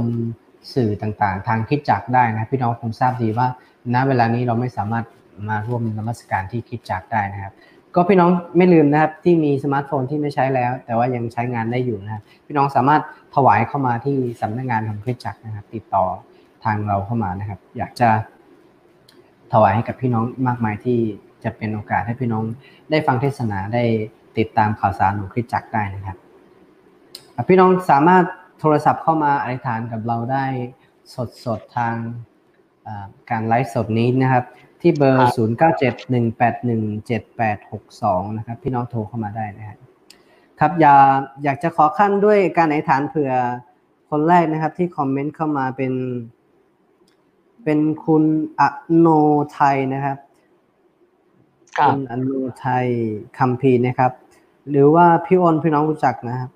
[0.74, 3.48] สื่อต่างๆ ทางคริสตจักรได้นะพี่น้องคงทราบดีว่า
[3.93, 5.06] ณเวลานี้เราไม่สามารถ
[5.49, 7.54] มาร่วมนมัสการที่คริสตจักรได้นะครับ
[7.95, 13.02] ก็พี่น้องไม่ลืมนะครับที่มีสมาร์ทโฟนที่ไม่ใช้แล้ว แต่ว่ายังใช้งานได้อยู่นะครับพี่น้องสามารถ
[13.36, 16.06] ถวายเข้ามาที่สำนักงานของคริสจักรนะครับ ติดต่อ
[16.63, 18.10] ทางเราเข้ามานะครับ อยากจะ
[19.54, 20.99] ถวายให้กับพี่น้องมากมายที่
[21.43, 22.43] จะเป็นโอกาสให้พี่น้อง
[22.89, 23.84] ได้ฟังเทศนาได้
[24.38, 26.17] ติดตามข่าวสารของคริสตจักรได้นะครับ
[27.47, 28.25] พี่น้องสามารถ
[28.60, 30.45] โทรศัพท์เข้ามาอธิษฐานกับเราได้
[31.45, 31.95] สดๆทาง
[33.30, 34.45] การไลฟ์สดนี้นะครับ
[34.82, 35.96] ที่เบอครัร์บ
[38.20, 39.78] 0971817862 นะครับ พี่น้องโทรเข้ามาได้นะครับ
[40.60, 43.32] ครับอยากอยากจะขอขั้นด้วยการอธิษฐานเผื่อ
[44.10, 45.94] คนแรกนะครับ ที่คอมเมนต์เข้ามาเป็น
[47.63, 48.24] เป็นคุณ
[48.60, 48.62] อ
[48.98, 49.08] โน
[49.54, 50.18] ไทยนะครับ
[51.78, 52.88] ครับคุณอโนไทย
[53.39, 54.12] คัมภีร์นะครับ
[54.70, 56.50] หรือว่าพี่อ้นพี่น้องรู้จักนะครับ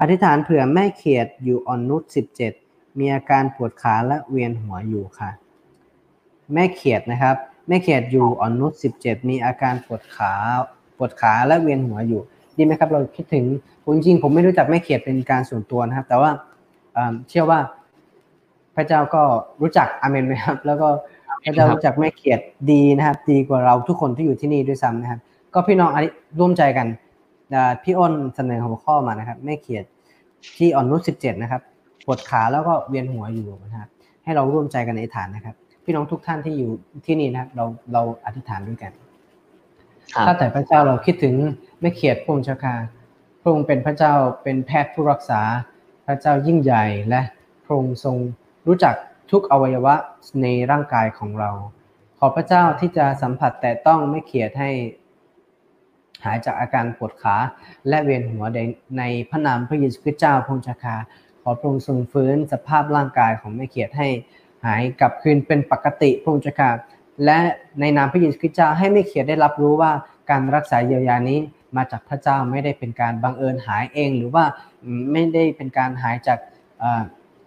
[0.00, 2.02] อธิษฐานเผื่อแม่เขียดอยู่อ่อนนุช
[2.50, 5.30] 17มีอาการปวดขาและเวียนหัวอยู่ค่ะ
[6.54, 7.36] แม่เขียดนะครับ
[7.68, 10.32] แม่เขียดอยู่อ่อนนุช17 มีอาการปวดขา
[10.96, 12.20] ปวดขาและเวียนหัวอยู่
[12.56, 13.44] ดีไหมครับ เราคิดถึง
[13.82, 16.30] ผมจริงๆผมไม่รู้จักแม่เขียดเป็นการส่วนตัวนะครับ แต่ว่า
[17.28, 17.60] เชื่อว่า
[18.76, 19.22] พระเจ้าก็
[19.60, 20.88] รู้จักอาเมนไหมครับ แล้วก็
[21.44, 25.20] พระเจ้ารู้จักแม่เขียดดีนะครับ ดีกว่าเราทุกคนที่อยู่ที่นี่ด้วยซ้ำนะครับ
[25.54, 25.90] ก็พี่น้อง
[26.40, 26.86] ร่วมใจกัน
[27.82, 29.84] พี่อ้นเสนอหัวข้อมานะครับ แม่เขียด
[30.56, 31.62] ที่อ่อนนุชสิบเจ็ดนะครับ
[32.06, 33.88] ปวดขาแล้วก็เวียนหัวอยู่นะครับ
[34.24, 36.70] ให้เราร่วมใจกันในฐานนะครับ พี่น้องทุกท่านที่อยู่
[37.06, 38.92] ที่นี่นะครับเราเราอธิษฐานด้วยกัน
[40.26, 41.34] ถ้าแต่พระเจ้าเราคิดถึง
[41.80, 42.76] แม่เขียดพระองค์เจ้าค่ะ
[43.40, 45.40] พระองค์เป็นพระเจ้าเป็นแพทย์ผู้รักษา
[46.06, 47.20] พระเจ้ายิ่งใหญ่และ
[47.64, 48.16] พระองค์ทรง
[48.66, 48.94] รู้จัก
[49.30, 49.94] ทุกอวัยวะ
[50.42, 51.50] ในร่างกายของเรา
[52.18, 54.70] ขอพระเจ้าที่จะสัมผัสแต่ต้องไม่เขียดให้
[56.24, 57.36] หายจากอาการปวดขา
[57.88, 58.44] และเวียนหัว
[58.98, 60.96] ในพระนามพระเยซูคริสต์เจ้าพระเจ้าค่ะ
[61.42, 64.08] ขอพระองค์ทรงฟื้นสภาพร่างกายของแม่เขียดให้
[64.66, 66.70] หายกลับคืนเป็นปกติพระองค์เจ้าค่ะ
[67.24, 67.38] และ
[67.80, 69.92] ในนามพระเยซูคริสต์เจ้าให้แม่เขียดได้รับรู้ว่า
[70.30, 71.38] การรักษาเยียวยานี้
[71.76, 74.44] มาจากพระเจ้าไม่ได้เป็นการบังเอิญหายเอง หรือว่า
[75.12, 76.38] ไม่ได้เป็นการหายจาก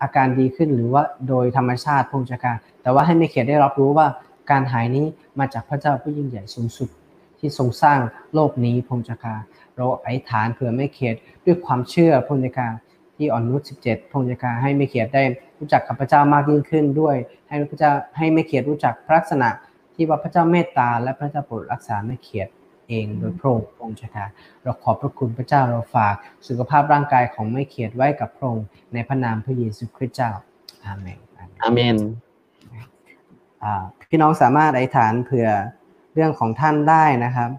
[0.01, 4.07] อาการดีขึ้นหรือว่าโดยธรรมชาติพงศ์การแต่ว่าให้แม่เขียดได้รับรู้ว่า
[4.51, 5.05] การหายนี้
[5.39, 6.89] มาจากพระเจ้าผู้ยิ่งใหญ่สูงสุด
[7.39, 7.99] ที่ทรงสร้าง
[8.33, 9.35] โลกนี้พงศ์กา
[9.75, 12.67] เราอธิษฐานเผื่อแม่เขียดด้วยความเชื่อพงศ์กา
[13.15, 15.23] ที่อ่อนนุช17พงศ์การให้แม่เขียดได้
[15.59, 17.15] รู้จักกับพระเจ้ามากยิ่งขึ้นด้วย
[17.47, 19.49] ให้พระเจ้าให้แม่เขียดรู้จักพระลักษณะ
[19.95, 22.47] ที่ว่าพระเจ้าเมตตาและพระเจ้าโปรดรักษาแม่เขียด
[22.89, 24.25] เองโดยพระองค์พระองค์ชะ
[24.63, 26.15] เราขอบพระคุณพระเจ้าเราฝาก
[26.47, 30.31] สุขภาพร่างกายของไม่เขียดไว้กับพระองค์ในพระนามพระเยซูคริสต์เจ้า
[30.85, 31.19] อาเมน
[31.63, 31.97] อาเมน
[34.09, 35.47] พี่น้องสามารถอธิษฐานเผื่อ
[36.13, 37.49] เรื่องของท่านได้นะครับ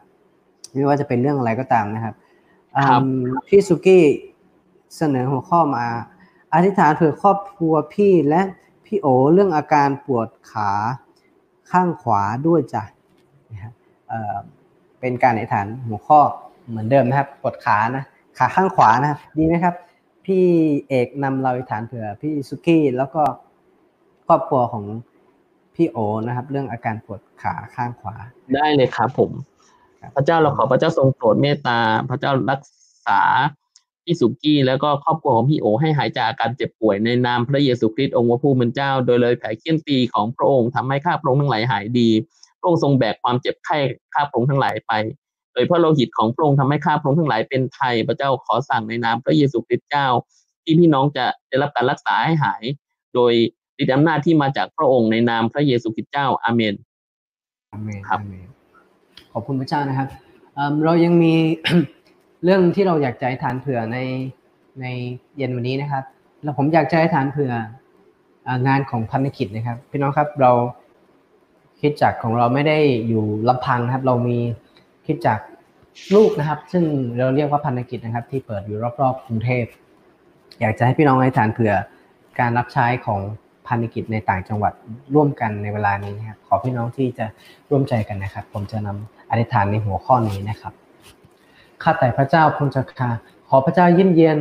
[0.72, 2.14] ไม่ว่าจะเป็นเรื่องอะไรก็ตามนะครับ
[3.48, 4.04] พี่สุกี้
[4.96, 5.86] เสนอหัวข้อมา
[6.54, 8.42] อธิษฐานเผื่อครอบครัวพี่และ
[8.84, 10.70] พี่โอเรื่องอาการปวดขา
[11.70, 12.82] ข้างขวาด้วยจ้ะ
[15.00, 16.20] เป็นการอธิษฐานหัวข้อ
[16.68, 18.04] เหมือนเดิมนะครับกดขานะ
[18.38, 19.74] ขาข้างขวานะครับดีไหมครับ
[20.26, 20.44] พี่
[20.88, 23.22] เอกนำเราอธิษฐานเผื่อพี่สุกี้แล้วก็
[24.26, 24.84] ครอบครัวของ
[25.74, 28.16] พี่โอนะครับ เรื่องอาการปวดขาข้างขวา
[28.54, 29.30] ได้เลยครับผม
[30.14, 31.78] พระเจ้าเราขอพระเจ้าทรงโปรดเมตตา
[32.10, 32.60] พระเจ้ารัก
[33.06, 33.20] ษา
[34.06, 42.10] พี่สุกี้แล้วก็ครอบครัวของพี่โอให้หายจากอาการเจ็บป่วยในนามพระเยซูคริสต์องค์พระผู้เป็นเจ้า โดยเลยแผลเคี้ยนตีของพระองค์ทำให้ข้าพระองค์ทั้งหลายหายดี
[42.60, 43.76] พระองค์ทรงแบกความเจ็บไข้
[44.14, 44.92] ข้าพระองค์ทั้งหลายไป
[45.52, 50.06] โดยพระโลหิตของพระองค์ทำให้ข้าพระองค์ทั้งหลายเป็นไทยพระเจ้าขอสั่งในนามพระเยซูคริสต์เจ้า
[50.62, 52.62] ที่พี่น้องจะได้รับการรักษาให้หาย
[53.14, 53.32] โดย
[53.82, 56.74] ฤทธิอำนาจที่มาจากพระองค์ในนามพระเยซูคริสต์เจ้าอาเมน
[57.72, 58.20] อาเมนครับ
[59.32, 60.08] ขอบคุณพระเจ้านะครับ
[60.84, 61.34] เรายังมี
[62.44, 63.98] เรื่องที่เราอยากจะให้ฐานเผื่อใน
[64.80, 64.86] ใน
[65.36, 66.04] เย็นวันนี้นะครับ
[66.42, 67.52] แล้วผมอยากจะให้ฐานเผื่อ
[68.66, 70.52] งานของพันธกิจนะครับ พี่น้องครับเรา
[71.80, 74.38] คิดจักของเราไม่ได้อยู่ลำพังนะครับ เรามี
[75.06, 75.38] คิดจัก
[76.14, 76.84] ลูกนะครับ ซึ่ง
[77.16, 79.64] เราเรียกว่าพันธกิจนะครับ ที่เปิดอยู่รอบๆกรุงเทพ
[80.60, 81.72] อยากจะให้พี่น้องอธิษฐานเผื่อ
[82.40, 83.20] การรับใช้ของ
[83.68, 84.72] พันธกิจในต่างจังหวัด
[85.14, 87.26] ร่วมกันในเวลานี้นะครับขอพี่น้องที่จะ
[87.70, 90.72] ร่วมใจกันนะครับ ผมจะนำอธิษฐานในหัวข้อนี้นะครับ
[91.82, 93.10] ข้าแต่พระเจ้าพงจักรา
[93.48, 94.40] ขอพระเจ้ายิ้มเย็น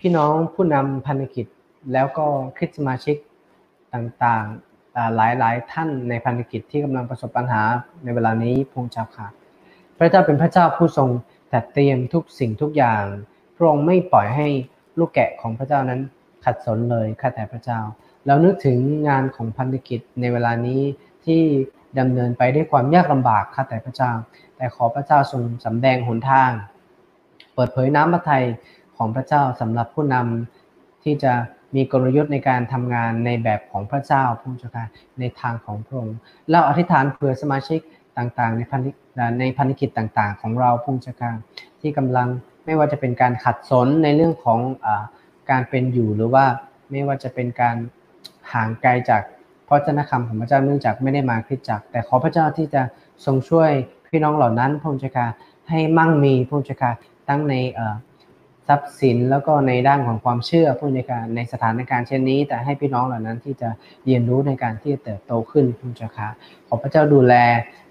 [0.00, 1.46] พี่น้องผู้นำพันธกิจ
[1.92, 3.16] แล้วก็คริสมาชิก
[3.94, 7.62] ต่างๆหลายหลายท่านในพันธกิจที่กำลังประสบปัญหา
[8.04, 9.26] ในเวลานี้พงเจ้าค่ะ
[9.98, 11.08] พระเจ้าเป็นพระเจ้าผู้ทรง
[11.52, 13.04] จัดเตรียมทุกสิ่งทุกอย่าง
[13.56, 14.48] พระองค์ไม่ปล่อยให้
[14.98, 16.00] ลูกแกะของพระเจ้านั้น
[16.44, 17.80] ขัดสนเลยข้าแต่พระเจ้า
[18.26, 20.80] เรานึกถึงงานของพันธกิจในเวลานี้
[21.24, 21.42] ที่
[21.98, 24.12] ดำเนินไปด้วยความยากลำบากข้าแต่พระเจ้า
[24.58, 26.50] แต่ขอพระเจ้าทรงสำแดงหนทาง
[27.54, 28.44] เปิดเผยน้ำพระทัย
[28.96, 31.32] ของพระเจ้าสำหรับผู้นำที่จะ
[31.74, 34.86] มีกลยุทธ์ในการทำงานในแบบของพระเจ้าพระเจ้าค่ะ
[35.18, 36.18] ในทางของพระองค์
[36.50, 37.80] เราอธิษฐานเผื่อสมาชิก
[38.18, 38.86] ต่างๆ ในพันธ
[39.40, 41.32] ในพันธกิจต่างๆ ของเราพระเจ้าค่ะ
[41.80, 42.28] ที่กำลัง
[42.64, 44.86] ไม่ว่าจะเป็นการขัดสนในเรื่องของอ
[45.50, 46.44] การเป็นอยู่หรือว่า
[46.90, 47.76] ไม่ว่าจะเป็นการ
[48.52, 49.22] ห่างไกลจาก
[49.68, 52.82] พระเจ้าคำของพระเจ้าเนื่องจากไม่ได้มาคิดจักแต่ขอพระเจ้าที่จะ
[53.24, 53.70] ทรงช่วย
[54.10, 55.26] พี่น้องเหล่านั้นพระเจ้าค่ะ
[55.68, 56.90] ให้มั่งมีพระเจ้าค่ะ
[57.28, 57.54] ตั้งใน
[58.68, 63.68] ทรัพย์สินแล้วก็ในด้านของความเชื่อผู้ในการในสถานการณ์เช่นนี้ แต่ให้พี่น้องเหล่านั้นที่จะ
[64.04, 66.28] เรียนรู้ในการที่จะเติบโตขึ้นผู้เจ้าค่ะ
[66.68, 67.34] ขอพระเจ้าดูแล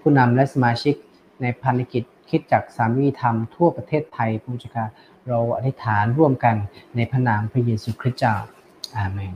[0.00, 0.94] ผู้นำและสมาชิก
[1.42, 4.86] ในพันธกิจคิดจากสามีธรรมทั่วประเทศไทยผู้เจ้าค่ะ
[5.28, 6.56] เราอธิษฐานร่วมกัน
[6.96, 8.34] ในพระนามพระเยซูคริสต์เจ้า
[8.96, 9.34] อาเมน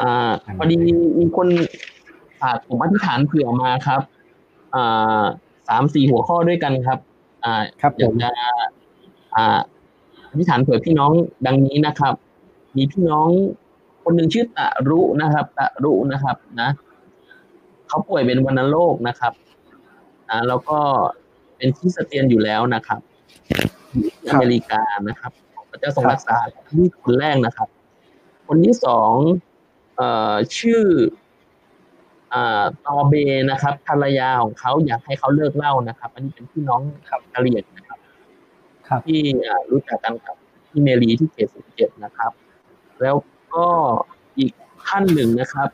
[0.00, 0.74] อ่าพอดี
[1.18, 1.48] มีคน
[2.42, 4.00] ฝากผมอธิษฐานเผื่อมาครับ
[4.74, 5.24] อ่า
[5.68, 6.98] สามสี่หัวข้อด้วยกันครับ
[7.44, 8.30] อ่าครับอยากจะ
[9.34, 9.58] อ่า
[10.30, 11.12] อธิษฐานเผื่อพี่น้อง
[11.46, 12.14] ดังนี้นะครับ
[12.76, 13.28] มีพี่น้อง
[14.02, 16.70] คนหนึ่งชื่อตะรุนะครับตะรุนะครับ นะ
[17.88, 19.32] เขาป่วยเป็นวัณโรคนะครับ
[20.28, 20.78] อ่าแล้วก็
[21.56, 23.00] เป็นที่สเตียนอยู่แล้วนะครับ
[24.30, 25.32] อเมริกานะครับ
[25.70, 26.36] พระเจ้าทรงรักษา
[26.70, 27.68] ที่คนแรกนะครับ
[28.46, 29.14] คนที่สอง
[29.96, 31.29] เอ่อชื่ออ่า
[32.86, 33.14] ตอเบ
[33.50, 37.98] นะครับภรรยาของเขาอยากให้เขาเลิกเหล้านะครับ อันนี้เป็นพี่น้องครับกะเหรี่ยงนะครับ
[38.88, 40.36] ครับที่อ่ารู้จักกันกับ
[40.68, 42.32] พี่เมรีที่เขตสิบเจ็ดนะครับ
[43.02, 43.16] แล้ว
[43.54, 43.66] ก็
[44.38, 44.52] อีก
[44.86, 45.68] ท่านหนึ่งนะครับ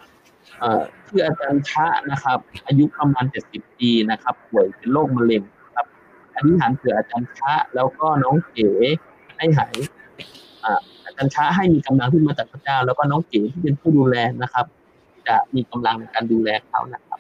[0.61, 5.43] เอ่อชื่ออาจารย์ชะนะครับ อายุประมาณเจ็ดสิบปีนะครับ ป่วยเป็นโรคมะเร็ง
[5.75, 5.87] ครับ
[6.35, 8.71] อธิษฐานเผื่ออาจารย์ชะแล้วก็น้องเก๋
[9.37, 9.75] ให้หาย
[10.65, 14.67] อ่าอาจารย์ชะให้มีกำลังที่มาจากพระเจ้า แล้วก็น้องเก๋ที่เป็นผู้ดูแลนะครับ
[15.27, 17.19] จะมีกำลังในการดูแลเขานะครับ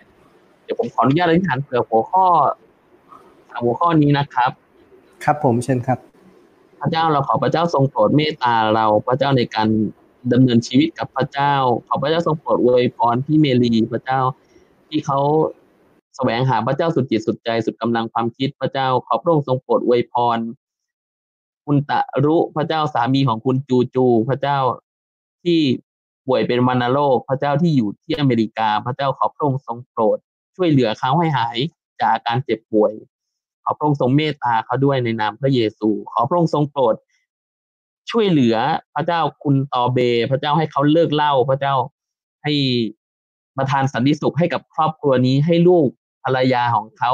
[0.63, 2.27] เดี๋ยวผมขออนุญาตอธิษฐานเผื่อหัวข้อ
[3.51, 4.51] สามหัวข้อนี้นะครับ
[5.25, 5.99] ครับผมเชิญครับ
[6.81, 9.69] พระเจ้าเราขอพระเจ้าทรงโปรดเมตตาเราพระเจ้าในการ
[10.33, 11.55] ดำเนินชีวิตกับพระเจ้า
[11.89, 14.21] ขอพระเจ้าทรงโปรดอวยพรที่เมรีพระเจ้า
[14.89, 15.19] ที่เขา
[16.17, 20.39] แสวงหาพระเจ้าสุดจิตสุดใจสุดกำลังความคิดพระเจ้า ขอพระองค์ทรงโปรดอวยพร
[21.67, 24.59] คุณตะรุพระเจ้าสามีของคุณจูจู พระเจ้า
[25.45, 25.61] ที่
[26.27, 30.19] ป่วยเป็นวัณโรคพระเจ้าที่อยู่ที่อเมริกา พระเจ้าขอพระองค์ทรงโปรด
[30.57, 31.57] ช่วยเหลือเขาให้หาย
[32.01, 32.93] จากอาการเจ็บป่วย
[33.65, 36.95] ขอพระองค์ทรงเมตตาเขาด้วยในนามพระเยซู ขอพระองค์ทรงโปรด
[38.11, 38.57] ช่วยเหลือ
[38.95, 39.99] พระเจ้าคุณตอเบ
[40.31, 41.75] พระเจ้าให้เขาเลิกเหล้าพระเจ้า
[42.45, 42.53] ให้
[43.57, 45.89] ประทานสันติสุขให้กับครอบครัวนี้ให้ลูก
[46.25, 47.11] ภรรยาของเขา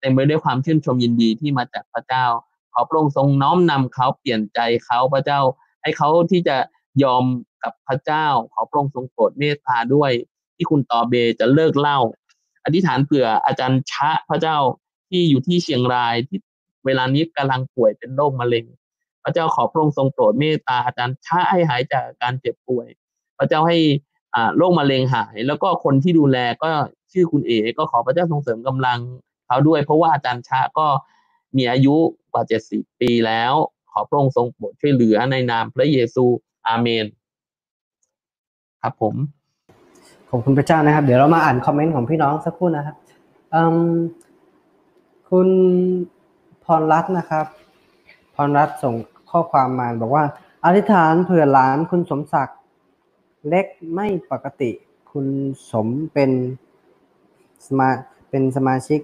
[0.00, 2.24] เต็มไปด้วยความชื่นชมยินดีที่มาจากพระเจ้า
[2.72, 5.40] ขอพระองค์ทรงน้อมนำเขาเปลี่ยนใจเขาพระเจ้า
[5.82, 6.56] ให้เขาที่จะ
[7.02, 7.24] ยอม
[7.66, 10.12] กับพระเจ้า ขอพระองค์ทรงโปรดเมตตาด้วย
[10.56, 11.98] ที่คุณตอเบจะเลิกเหล้า
[12.64, 14.56] อธิษฐานเผื่ออาจารย์ชะพระเจ้า
[15.08, 16.38] ที่อยู่ที่เชียงรายที่
[16.86, 18.64] เวลานี้กำลังป่วยเป็นโรคมะเร็ง
[19.24, 22.86] พระเจ้าขอพระองค์ทรงโปรดเมตตาอาจารย์ชะให้หายจากการเจ็บป่วย
[23.38, 23.78] พระเจ้าให้
[24.34, 26.70] อ่าโรคมะเร็งหาย แล้วก็คนที่ดูแลก็
[27.12, 29.00] ชื่อคุณเอ๋ก็ขอพระเจ้าทรงเสริมกำลัง
[29.46, 30.86] เขาด้วย เพราะว่าอาจารย์ชะก็
[31.56, 31.96] มีอายุ
[32.32, 33.54] กว่าเจ็ดสิบปีแล้ว
[33.92, 36.24] ขอพระองค์ทรงโปรดช่วยเหลือในนามพระเยซู
[36.68, 37.04] อาเมน
[38.86, 39.16] ครับผม
[40.30, 42.96] ขอบคุณพระเจ้านะครับ เดี๋ยวเรามาอ่านคอมเมนต์ของพี่น้องสักครู่นะครับ
[45.30, 45.48] คุณ
[46.64, 47.46] พรรัตน์นะครับ
[48.34, 48.94] พรรัตน์ส่ง
[49.30, 50.24] ข้อความมาบอกว่า
[50.64, 52.58] อธิษฐานเผื่อหลานคุณสมศักดิ์
[53.48, 54.70] เล็กไม่ปกติ
[55.12, 55.26] คุณ
[55.72, 56.30] สมเป็น
[57.66, 57.88] สมา
[58.30, 59.00] เป็นสมาชิก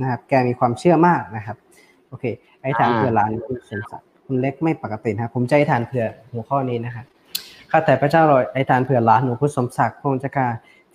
[0.00, 1.56] นะครับ แกมีความเชื่อมากนะครับ
[2.08, 2.24] โอเค
[2.60, 7.06] อธิษฐานเผื่อหลานคุณสมศักดิ์คุณเล็กไม่ปกตินะครับ ผมจะอธิษฐานเผื่อหัวข้อนี้นะครับ
[7.74, 10.46] ข้าแต่พระเจ้าเราไอธิษฐานเผื่อหลานหนูคุณสมศักดิ์พงศ์จกา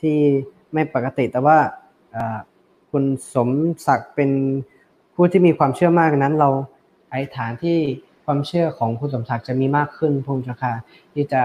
[0.02, 0.18] ที่
[0.74, 1.58] ไม่ปกติแต่ว่า
[2.92, 3.50] คุณสม
[3.88, 4.30] ศักดิ์เป็น
[5.16, 6.50] ผู้ที่มีความเชื่อมากนั้น เรา
[7.10, 7.78] ไอธิษฐานที่
[8.26, 10.74] ความเชื่อของคุณสมศักดิ์จะมีมากขึ้นพงศ์จกา
[11.14, 11.42] ที่จะ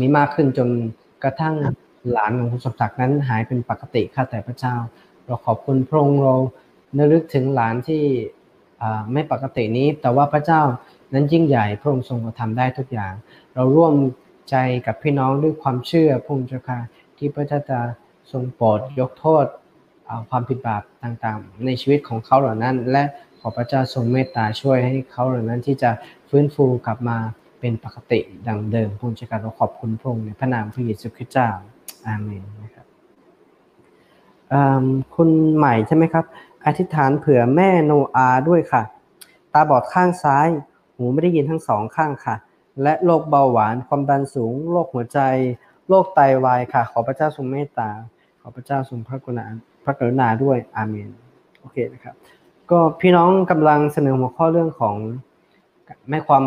[0.00, 0.68] มีมากขึ้นจน
[1.24, 1.54] กระทั่ง
[2.12, 4.74] หลานของคุณสมศักดิ์นั้นหายเป็นปกติข้าแต่พระเจ้า
[5.24, 6.34] เราขอบคุณพระองค์เรา
[7.12, 8.02] นึกถึงหลานที่
[9.12, 10.60] ไม่ปกตินี้ แต่ว่าพระเจ้า
[11.12, 13.14] นั้นยิ่งใหญ่พระองค์ทรงกระทำได้ทุกอย่าง
[13.54, 13.94] เราร่วม
[14.50, 14.56] ใจ
[14.86, 16.78] กับพี่น้องด้วยความเชื่อพระองค์เจ้าค่ะ
[17.16, 17.78] ที่พระเจ้าจะ
[18.32, 19.46] ทรงโปรดยกโทษ
[20.30, 23.02] ความผิดบาปต่างๆ ในชีวิตของเขาเหล่านั้น และ
[23.40, 25.90] ขอพระเจ้าทรงเมตตาช่วยให้เขาเหล่านั้นที่จะ
[26.28, 27.18] ฟื้นฟูกลับมา
[27.60, 31.48] เป็นปกติดังเดิมพระองค์เจ้าค่ะเราขอบคุณพระองค์ในพระนามพระเยซูคริสต์เจ้า
[32.06, 32.86] อาเมนนะครับ
[35.14, 36.24] คุณใหม่ใช่ไหมครับ
[36.66, 38.82] อธิษฐานเผื่อแม่โนอาด้วยค่ะ
[39.52, 40.48] ตาบอดข้างซ้าย
[40.98, 42.36] หูไม่ได้ยินทั้งสองข้างค่ะ
[42.82, 45.18] และโรคเบาหวาน ความดันสูง โรคหัวใจ
[45.88, 47.90] โรคไตวายค่ะ ขอพระเจ้าทรงเมตตา
[48.40, 49.44] ขอพระเจ้าทรงพระกรุณา
[49.84, 51.08] พระกรุณาด้วย อาเมน
[51.60, 52.14] โอเคนะครับ
[52.70, 54.96] ก็พี่น้องกำลังเสนอหัวข้อเรื่องของ
[56.08, 56.44] ไม่ความ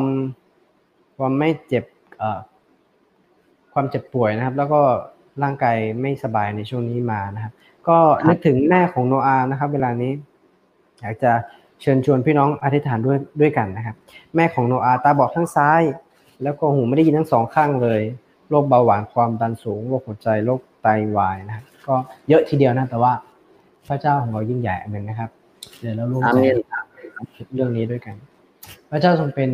[1.17, 1.85] ความไม่เจ็บ
[3.73, 4.81] ความเจ็บป่วยนะครับ แล้วก็
[5.43, 7.53] ร่างกายไม่สบายในช่วงนี้มานะครับ
[7.87, 7.97] ก็
[8.27, 10.11] นึกถึงแม่ของโนอาห์นะครับ เวลานี้
[11.01, 11.31] อยากจะ
[11.81, 13.95] เชิญชวนพี่น้องอธิษฐานด้วยด้วยกันนะครับ
[14.35, 15.81] แม่ของโนอาห์ตาบอดข้างซ้าย
[16.43, 18.01] แล้วก็หูไม่ได้ยินทั้งสองข้างเลย
[18.49, 21.95] โรคเบาหวานความดันสูงโรคหัวใจโรคไตวายนะครับก็
[22.29, 23.13] เยอะทีเดียวนะแต่ว่า
[23.87, 25.29] พระเจ้าของเรายิ่งใหญ่เหมือนนะครับ
[25.79, 26.57] เดี๋ยวเราร่วมอาใจเมน
[27.53, 28.15] เรื่องนี้ด้วยกัน
[28.89, 29.51] พระเจ้าทรงเป็น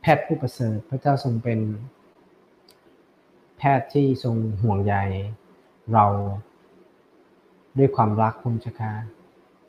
[0.00, 1.60] แพทย์ผู้ประเสริฐ พระเจ้าทรงเป็น
[3.58, 4.94] แพทย์ที่ทรงห่วงใย
[5.92, 6.06] เรา
[7.78, 8.92] ด้วยความรักคุณชกา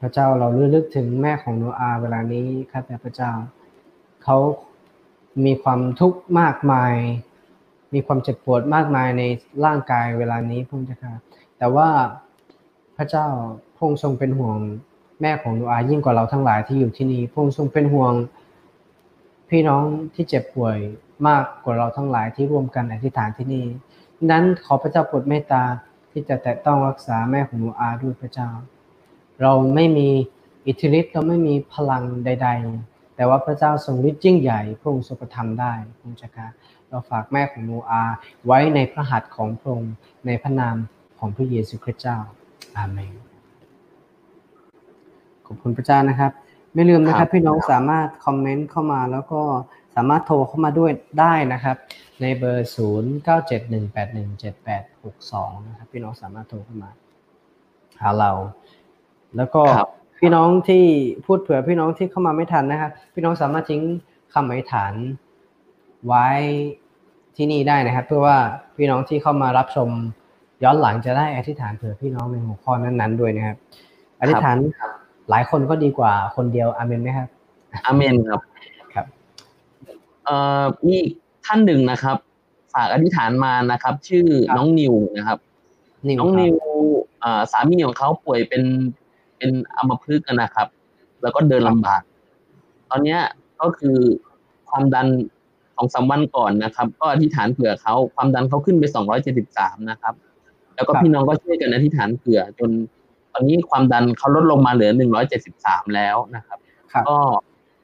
[0.01, 3.31] พระเจ้าเราลือกถึงแม่ของโนอาเวลานี้ข้าแต่พระเจ้า
[4.23, 4.37] เขา
[5.45, 6.93] มีความทุกข์มากมาย
[7.93, 9.23] มีความเจ็บปวดมากมายใน
[9.65, 11.13] ร่างกายเวลานี้พระองค์เจ้าค่ะ
[11.57, 11.89] แต่ว่า
[12.97, 13.27] พระเจ้า
[13.75, 14.57] พระองค์ทรงเป็นห่วง
[15.21, 18.13] แม่ของโนอายิ่งกว่าเราทั้งหลายที่อยู่ที่นี่พระองค์ทรงเป็นห่วง
[19.49, 19.83] พี่น้อง
[20.15, 20.77] ที่เจ็บป่วย
[21.27, 23.65] มากกว่าเราทั้งหลายที่ร่วมกันอธิษฐานที่นี่
[24.31, 25.63] นั้นขอพระเจ้าโปรดเมตตา
[26.11, 28.49] ที่จะแตะต้องรักษาแม่ของโนอาด้วยพระเจ้า
[29.41, 30.09] เราไม่มี
[30.67, 32.49] อิทธิฤทธิ์เราไม่มีพลังใด
[32.81, 36.47] ๆ แต่ว่าพระเจ้าทรงฤทธิ์ยิ่งใหญ่พระองค์ทรงกระทำได้พระองค์เจ้าค่ะ
[36.89, 38.15] เราเราฝากแม่ของโนอาห์
[38.45, 39.93] ไว้ในพระหัตถ์ของพระองค์
[40.25, 40.75] ในพระนาม
[41.19, 42.17] ของพระเยซูคริสต์เจ้า
[42.77, 43.13] อาเมน
[45.45, 46.31] ขอบคุณพระเจ้านะครับ
[46.73, 49.41] ไม่ลืมนะคครัรับบพี่น้องสามารถคอมเมนต์เข้ามาแล้วก็
[49.95, 51.77] สามารถโทรเข้ามาด้วยได้นะครับ
[52.21, 56.91] ในเบอร์ 0 9 7 1 8 1 7 8 6 2 นะครับ พี่น้องสามารถโทรเข้ามา
[58.01, 58.31] หาเรา
[59.37, 60.83] แล้วก็ครับพี่น้องที่
[61.25, 63.81] พูดเผื่อพี่น้องที่เข้ามาไม่ทันนะครับพี่น้องสามารถทิ้ง
[64.33, 64.93] คำอธิษฐาน
[66.07, 66.27] ไว้
[67.35, 68.37] ที่นี่ได้นะครับ เพื่อว่า
[68.77, 69.89] พี่น้องที่เข้ามารับชม
[70.63, 73.57] ย้อนหลังจะได้อธิษฐานเผื่อพี่น้องในหัวข้อนั้นๆด้วยนะครับ
[74.21, 74.57] อธิษฐาน
[75.29, 77.27] หลายคนก็ดีกว่าคนเดียวอาเมนไหมครับ
[77.85, 78.41] อาเมนครับ
[78.93, 79.05] ครับ
[80.23, 81.13] เอ่อมีอีก
[81.45, 82.17] ท่านหนึ่งนะครับ
[82.73, 85.39] ฝากอธิษฐานมานะครับ ชื่อครับน้องนิวนะครับ
[86.07, 86.55] นิวน้องครับนิว
[87.23, 88.63] อ่าสามีของเขาป่วยเป็น
[89.37, 90.67] เป็นอัมพฤกษ์นะครับ
[91.21, 92.01] แล้วก็เดินลำบาก
[92.89, 93.21] ตอนเนี้ย
[93.61, 93.97] ก็คือ
[94.69, 95.07] ความดัน
[95.75, 100.13] ของสามวันก่อนนะครับ ก็อธิษฐานเผื่อเขาความดันเขาขึ้นไปสองร้อยเจ็ดสิบสามนะครับ
[100.75, 102.69] แล้วก็ครับพี่น้องก็ช่วยกันอธิษฐานเผื่อ จน
[103.33, 106.59] ตอนนี้ความดันเขาลดลงมาเหลือหนึ่งร้อยเจ็ดสิบสามแล้วนะครับ
[106.93, 107.17] ครับก็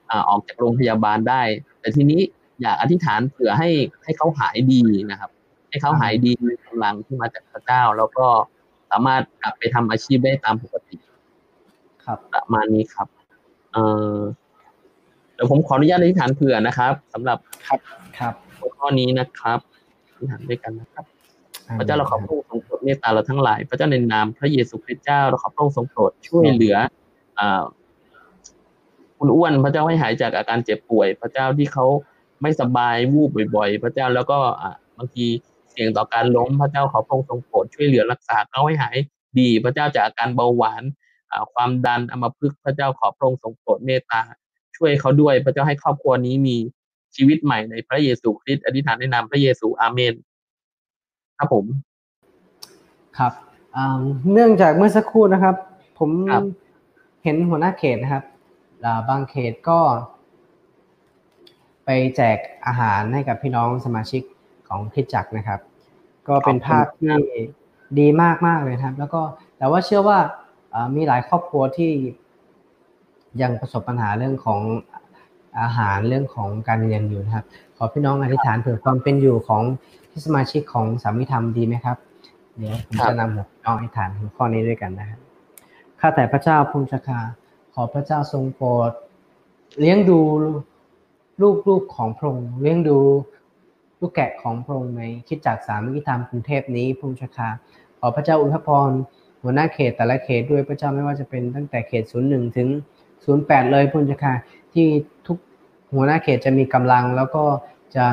[0.09, 1.41] อ่าออกจากโรงพยาบาลได้
[1.79, 2.21] แต่ทีนี้
[2.61, 3.69] อยากอธิษฐานเผื่อให้
[4.03, 4.81] ให้เขาหายดี
[5.11, 5.31] นะครับ
[5.69, 8.27] ให้เขาหายดีมีกำลังที่มาจากพระเจ้า แล้วก็
[8.91, 10.90] สามารถกลับไปทำอาชีพได้ตามปกติ
[12.05, 13.07] ครับประมาณนี้ครับ
[13.73, 13.83] เอ่
[14.17, 14.19] อ
[15.33, 17.37] เดี๋ยวผมขออนุญาตอธิษฐานเผื่อนะครับสำหรับ
[17.67, 17.79] ครับ
[18.19, 19.59] ครับหัวข้อนี้นะครับ
[20.11, 21.05] อธิษฐานด้วยกันนะครับ
[21.77, 26.75] พระเจ้าเราขอพระองค์ทรงโปรดเมตตาเราทั้งหลาย พระเจ้าในนามพระเยซูคริสต์เจ้าเราขอพระองค์ทรงโปรดช่วยเหลือ
[27.39, 27.63] อ่า
[29.17, 31.85] คุณอ้วนพระเจ้าให้หายจากอาการเจ็บป่วย พระเจ้าที่เขา
[32.41, 35.25] ไม่สบายวูบบ่อย ๆ พระเจ้าแล้วก็อ่าบางที
[35.71, 38.97] เสี่ยงต่อการล้ม พระเจ้าขอพระองค์ทรงโปรดช่วยเหลือรักษาเขาให้หาย
[39.39, 41.00] ดี พระเจ้าจากอาการเบาหวานอ่า
[41.53, 44.21] ความดันอัมพฤกษ์พระเจ้าขอพระองค์ทรงโปรดเมตตา
[44.77, 46.57] ช่วยเขาด้วยพระเจ้าให้ครอบครัวนี้มี
[47.15, 50.13] ชีวิตใหม่ในพระเยซูคริสต์อธิษฐานในนามพระเยซูอาเมน
[51.37, 51.65] ครับผม
[53.17, 53.33] ครับ
[53.75, 54.01] อ่า
[54.33, 55.55] เนื่องจากเมื่อสักครู่นะครับ
[55.99, 56.43] ผมครับ
[57.23, 58.23] เห็นหัวหน้าเขตนะครับ
[58.85, 59.79] อ่าบางเขตก็
[61.85, 64.23] ไปแจกอาหารให้กับพี่น้องสมาชิก
[64.67, 65.59] ของคริดจักรนะครับ
[66.27, 67.15] ก็เป็นภาพที่
[67.99, 69.21] ดีมากมากๆเลยนะครับ แล้วก็
[69.57, 70.40] แต่ว่าเชื่อว่าอ่า
[70.95, 71.91] มีหลายครอบครัวที่
[73.41, 74.61] ยังประสบปัญหาเรื่องของ
[75.61, 77.45] อาหารเรื่องของการเงินอยู่นะครับ
[77.77, 79.63] ขอพี่น้องอธิษฐานเผื่อความเป็นอยู่ของ
[80.11, 81.97] ที่สมาชิกของสามิธรรมดีไหมครับ
[82.57, 85.19] เดี๋ยวผมจะนำหัวข้ออธิษฐานหัวข้อนี้ด้วยกันนะครับ
[85.99, 87.19] ข้าแต่พระเจ้าพุทธชา
[87.73, 88.91] ขอพระเจ้าทรงโปรด
[89.79, 90.19] เลี้ยงดู
[91.41, 92.97] ลูกลูกของพระองค์เลี้ยงดู
[93.99, 97.47] ลูกแกะของพระองค์ในคิดจากสามิธรรมกรุงเทพนี้พุทธชา
[97.99, 98.89] ขอพระเจ้าอุทพร
[99.43, 102.67] หัวหน้าเขตแต่ละเขตด้วยพระเจ้าไม่ว่าจะเป็นตั้งแต่เขต 01 ถึง
[103.19, 104.33] 08 เลยพุทธชา
[104.73, 104.87] ที่
[105.27, 105.37] ทุก
[105.95, 107.43] หัวหน้าเขตจะมีกำลังแล้วก็
[107.95, 108.05] จะ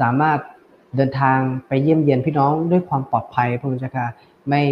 [0.00, 0.38] สามารถ
[0.96, 4.06] เดินทางไปเยี่ยมเยียนพี่น้องด้วยความปลอดภัยพระองค์เจ้าค่ะ
[4.48, 4.62] ไม่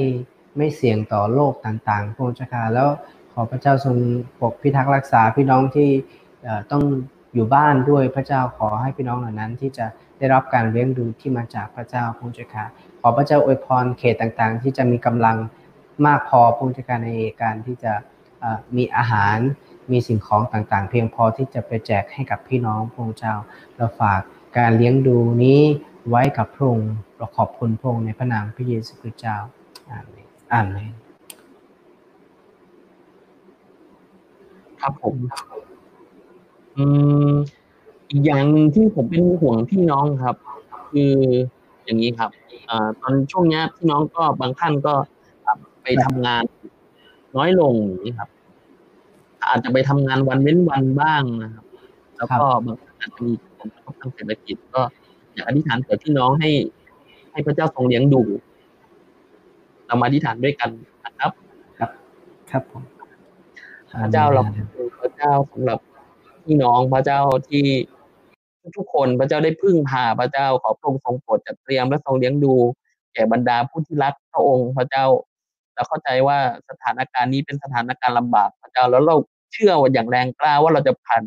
[0.56, 2.88] ไม่เสี่ยงต่อโรคต่างๆพระองค์เจ้าค่ะแล้ว
[3.32, 3.96] ขอพระเจ้าทรง
[4.40, 5.88] ปกพิทักษ์รักษาพี่น้องที่
[6.72, 6.82] ต้อง
[7.34, 9.86] อยู่บ้านด้วยพระเจ้าขอให้พี่น้องเหล่านั้นที่จะ
[10.18, 12.64] ได้รับการเลี้ยงดูที่มาจากพระเจ้าพระองค์เจ้าค่ะ
[13.02, 15.36] ขอพระเจ้าอวยพรเขตต่างๆ ที่จะมีกำลัง
[16.06, 17.10] มากพอพระองค์เจ้าค่ะใน
[17.42, 17.92] การที่จะ
[18.76, 19.38] มีอาหาร
[19.90, 23.34] มีสิ่งของต่างๆ เพียงพอที่จะไปแจกให้กับพี่น้องพระองค์เจ้า
[23.76, 24.20] เราฝาก
[24.58, 25.60] การเลี้ยงดูนี้
[26.08, 29.36] ไว้กับพระองค์เราขอบคุณพระองค์ในพระนามพระเยซูคริสต์เจ้า
[29.90, 30.92] อาเมนอาเมน
[34.80, 35.16] ครับผม
[36.76, 36.84] อื
[37.32, 37.34] ม
[38.10, 40.36] อีกอย่างหนึ่งที่ผมเป็นห่วงพี่น้องครับ
[40.92, 41.14] คือ
[41.84, 42.30] อย่างนี้ครับ
[42.70, 44.94] อ่าตอนช่วงเนี้ยพี่น้องก็บางท่านก็
[45.82, 46.44] ไปทำงาน
[47.36, 48.28] น้อยลงอย่างนี้ครับ
[49.48, 51.64] อาจจะไปทำงานวันเว้นวันบ้างนะครับ
[52.16, 54.82] แล้วก็บางท่านอาจจะมีผลกระทบทางเศรษฐกิจก็
[55.34, 56.50] อยากอธิษฐานเผื่อพี่น้องให้
[57.32, 58.22] ให้พระเจ้าทรงเลี้ยงดู
[59.86, 60.70] เรามาอธิษฐานด้วยกัน
[61.04, 61.32] นะครับ
[62.50, 62.82] ครับผม
[64.02, 65.78] พระเจ้าเราขอบคุณพระเจ้าสำหรับ
[66.44, 67.64] พี่น้องพระเจ้าที่
[68.76, 72.54] ทุกๆคนพระเจ้าได้พึ่งพาพระเจ้าขอพระองค์ทรงโปรดจัดเตรียมและทรงเลี้ยงดู
[73.14, 75.04] แก่บรรดาผู้ที่รักพระองค์พระเจ้า
[75.74, 76.38] เราเข้าใจว่า
[76.68, 79.16] สถานการณ์นี้เป็นสถานการณ์ลำบากพระเจ้าแล้วเรา
[79.52, 81.22] เชื่อว่าอย่างแรงกล้าว่าเราจะผ่าน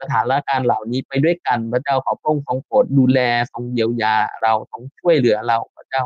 [0.00, 3.20] สถานการณ์เหล่านี้ไปด้วยกันพระเจ้าขอพระองค์ทรงโปรดดูแล
[3.52, 6.02] ทรงเยียวยาเราทรงช่วยเหลือเราพระเจ้า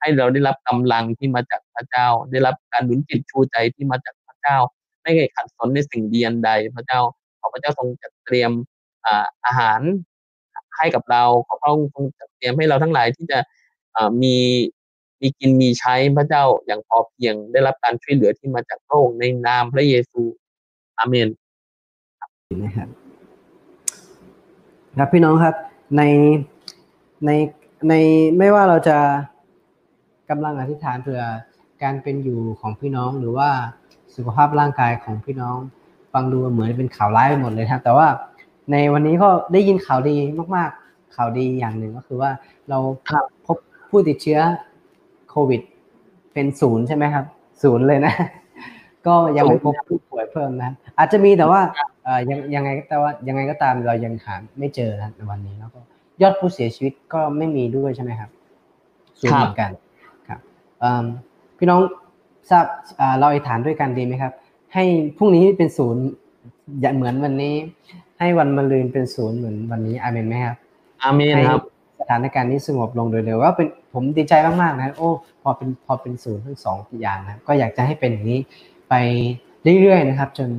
[0.00, 4.56] ให้เราได้รับกำลังที่มาจากพระเจ้า ได้รับการหนุนจิตชูใจที่มาจากพระเจ้า
[5.02, 7.00] ไม่เคยขัดสนในสิ่งเดีอันใด พระเจ้า
[7.40, 8.50] ขอพระเจ้าทรงจัดเตรียม
[9.46, 9.80] อาหาร
[10.76, 12.04] ให้กับเราขอพระองค์ทรง
[12.36, 13.38] เตรียมให้เราทั้งหลายที่จะ
[14.22, 14.36] มี
[15.20, 20.20] มีกินมีใช้พระเจ้าอย่างพอเพียงได้รับการช่วยเหลือที่มาจากพระองค์ในนามพระเยซู
[20.98, 21.28] อาเมน
[22.62, 22.88] นะครับ
[24.98, 25.54] ครับพี่น้องครับ
[25.96, 26.02] ใน
[27.24, 27.30] ใน
[27.88, 27.94] ใน
[28.38, 28.98] ไม่ว่าเราจะ
[30.30, 31.22] กำลังอธิษฐานเผื่อ
[31.82, 33.48] การเป็นอยู่ของพี่น้องหรือว่า
[34.14, 35.56] สุขภาพร่างกายของพี่น้อง
[36.12, 38.06] ฟังดูเหมือนเป็นข่าวร้ายไปหมดเลยครับ แต่ว่า
[38.72, 40.16] ในวันนี้ก็ได้ยินข่าวดี
[40.56, 42.30] มากๆ ข่าวดีอย่างหนึ่งก็คือว่า
[42.70, 42.78] เรา
[43.46, 43.56] พบ
[43.90, 44.40] ผู้ติดเชื้อ
[45.30, 45.60] โควิด
[46.32, 47.24] เป็นศูนย์ใช่ไหมครับ
[47.62, 48.14] ศูนย์เลยนะ
[49.06, 51.60] ก็ยังไม่พบผู้ป่วยเพิ่มนะ อาจจะมีแต่ว่า
[52.04, 55.80] เอ่อยังยังไงแต่ว่ายังไงก็ตามเรายังหาไม่เจอนะในวันนี้แล้วก็
[56.22, 58.30] ยอดผู้เสียชีวิตก็ไม่มีด้วยใช่ไหมครับ
[59.20, 59.70] ศูนย์เหมือนกัน
[60.28, 60.40] ครับ
[60.80, 61.04] เอิ่ม
[61.58, 61.80] พี่น้อง
[62.50, 62.64] ทราบ
[63.00, 64.32] อ่าเราอธิษฐานด้วยกันดีไหมครับ
[64.74, 64.84] ให้
[65.16, 66.04] พรุ่งนี้เป็นศูนย์
[66.80, 67.54] อย่าเหมือนวันนี้
[68.18, 70.56] ให้วันมะรืนเป็นศูนย์เหมือนวันนี้อาเมนไหมครับ
[71.02, 71.62] อาเมนครับ
[72.00, 75.08] สถานการณ์นี้สงบลงโดยเร็วว่าเป็นผมดีใจมากๆนะโอ้
[75.42, 78.40] พอเป็นพอเป็นศูนย์ทั้งสองอย่างนะก็อยากจะให้เป็นอย่างนี้
[78.88, 78.94] ไป
[79.80, 80.50] เรื่อยๆนะครับ จน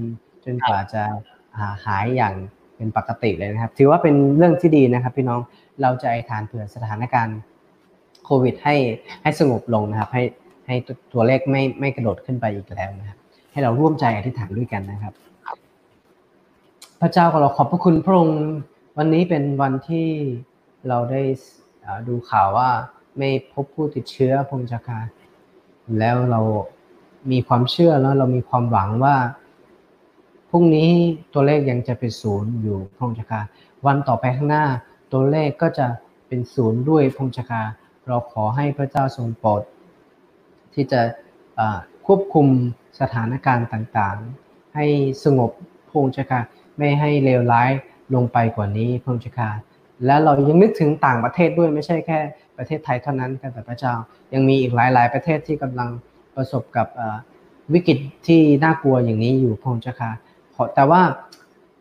[0.45, 1.01] จนกว่าจะ
[1.55, 2.34] อ่าหายอย่าง
[2.76, 5.39] เป็นปกติเลยนะครับ ถือว่าเป็นเรื่องที่ดีนะครับ พี่น้อง
[5.82, 7.39] เราจะอธิษฐานเผื่อสถานการณ์
[8.26, 8.76] โควิด ให้
[9.24, 10.24] ให้สงบลงนะครับ ให้
[10.68, 13.18] ให้ตัวตัวเลขไม่ไม่กระโดดขึ้นไปอีกแล้วนะครับ
[13.51, 15.14] ให้เราร่วมใจอธิษฐานด้วยกันนะครับ
[17.02, 18.41] พระเจ้าของเราขอบพระคุณพระองค์
[18.98, 20.08] วันนี้เป็นวันที่
[20.88, 21.22] เราได้
[22.08, 22.70] ดูข่าวว่า
[23.18, 25.00] ไม่พบผู้ติดเชื้อพงศ์จักรา
[26.00, 26.41] แล้วเรา
[27.32, 29.16] มีความเชื่อแล้วเรามีความหวังว่า
[30.50, 30.89] พรุ่งนี้
[31.34, 33.41] ตัวเลขยังจะเป็นศูนย์อยู่พงศ์จักรา
[33.86, 34.66] วันต่อไปข้างหน้า
[35.12, 35.88] ตัวเลขก็จะ
[36.28, 37.64] เป็นศูนย์ด้วยพงศ์จักรา
[38.08, 39.62] เราขอให้พระเจ้าทรงโปรด
[40.74, 41.02] ที่จะ
[42.06, 42.48] ควบคุม
[43.00, 44.86] สถานการณ์ต่างๆ ให้
[45.24, 45.52] สงบ
[45.89, 46.39] พงศ์จักรา
[46.78, 47.71] ไม่ให้เลวร้าย
[48.15, 49.49] ลงไปกว่านี้พงศ์จักรา
[50.05, 52.19] และเรายังนึกถึงต่างประเทศด้วยไม่ใช่แค่
[52.57, 53.93] ประเทศไทยเท่านั้นแต่พระเจ้า
[54.34, 55.89] ยังมีอีกหลาย ๆ ประเทศที่กำลัง
[56.36, 56.88] ประสบกับ
[57.73, 57.97] วิกฤต
[58.28, 60.11] ที่น่ากลัวอย่างนี้อยู่พงศ์จักรา
[60.55, 61.01] ขอแต่ว่า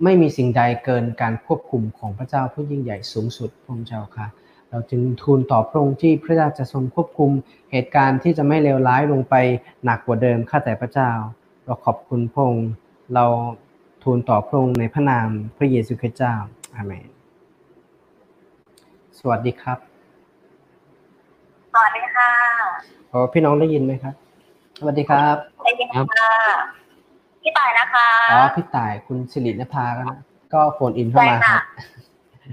[0.05, 4.26] ไม่มีสิ่งใดเกินการควบคุมของพระเจ้าผู้ยิ่งใหญ่สูงสุดพงศ์เจ้าค่ะ
[4.70, 7.30] เราจึงทูลต่อพระองค์ที่พระเจ้าจะทรงควบคุม
[7.72, 9.34] เหตุการณ์ที่จะไม่เลวร้ายลงไป
[9.84, 11.11] หนักกว่าเดิมข้าแต่พระเจ้า
[11.64, 12.70] เราขอบคุณพระองค์
[13.14, 13.24] เรา
[14.07, 16.34] ทูลต่อพระองค์ในพระนามพระเยซูคริสต์เจ้า
[16.74, 17.09] อาเมน
[19.18, 19.78] สวัสดีครับ
[21.72, 22.30] สวัสดีค่ะ
[23.11, 24.14] โอ้พี่น้องได้ยินไหมครับ
[24.78, 26.32] สวัสดีครับได้ยินค่ะ
[27.42, 30.18] พี่ต่ายนะคะ อ๋อ พี่ต่าย คุณสิรินภาก็นะ
[30.54, 31.62] ก็โฟนอินเข้ามาครับ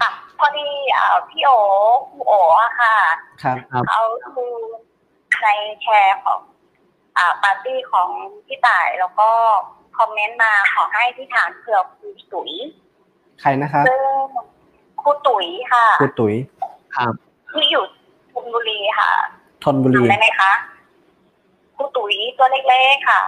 [0.02, 1.50] ค่ะพอดีเอ่อพี่โอ
[2.12, 2.96] ครูโออะค่ะ
[3.44, 4.02] ครับครับเขา
[4.38, 4.46] ดู
[5.42, 5.48] ใน
[5.82, 6.40] แชร์ของ
[7.18, 8.10] อ่าปาร์ตี้ของ
[8.46, 9.30] พี่ต่ายแล้วก็
[9.98, 12.52] คอมเมนต์มาขอให้ที่ฐานเผื่อครูตุ๋ย
[13.42, 14.02] ใครนะครับซึ่ง
[15.02, 16.36] ครูตุ๋ยค่ะคุณตุ๋ย
[16.96, 17.14] ครับ
[17.52, 17.84] ที่อยู่
[18.32, 19.12] ชลบุรีค่ะ
[19.64, 20.52] ทนบุรีจำได้ไหมคะ
[21.76, 23.22] ครูตุ๋ยตัวเล็กๆค่ะ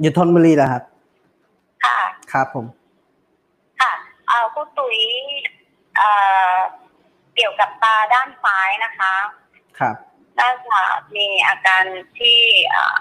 [0.00, 0.82] อยู่ทนบุรีเหรอครับ
[1.84, 1.98] ค่ะ
[2.32, 2.66] ครับผม
[3.80, 3.92] ค่ะ
[4.26, 4.98] เอ่อครูตุ๋ย
[5.96, 6.10] เอ่
[6.54, 6.56] อ
[7.36, 9.14] เกี่ยวกับตาด้านซ้ายนะคะ
[9.78, 9.96] ครับ
[10.38, 10.80] น่าจะ
[11.16, 11.84] มีอาการ
[12.18, 12.38] ที่
[12.70, 13.00] เอ่อ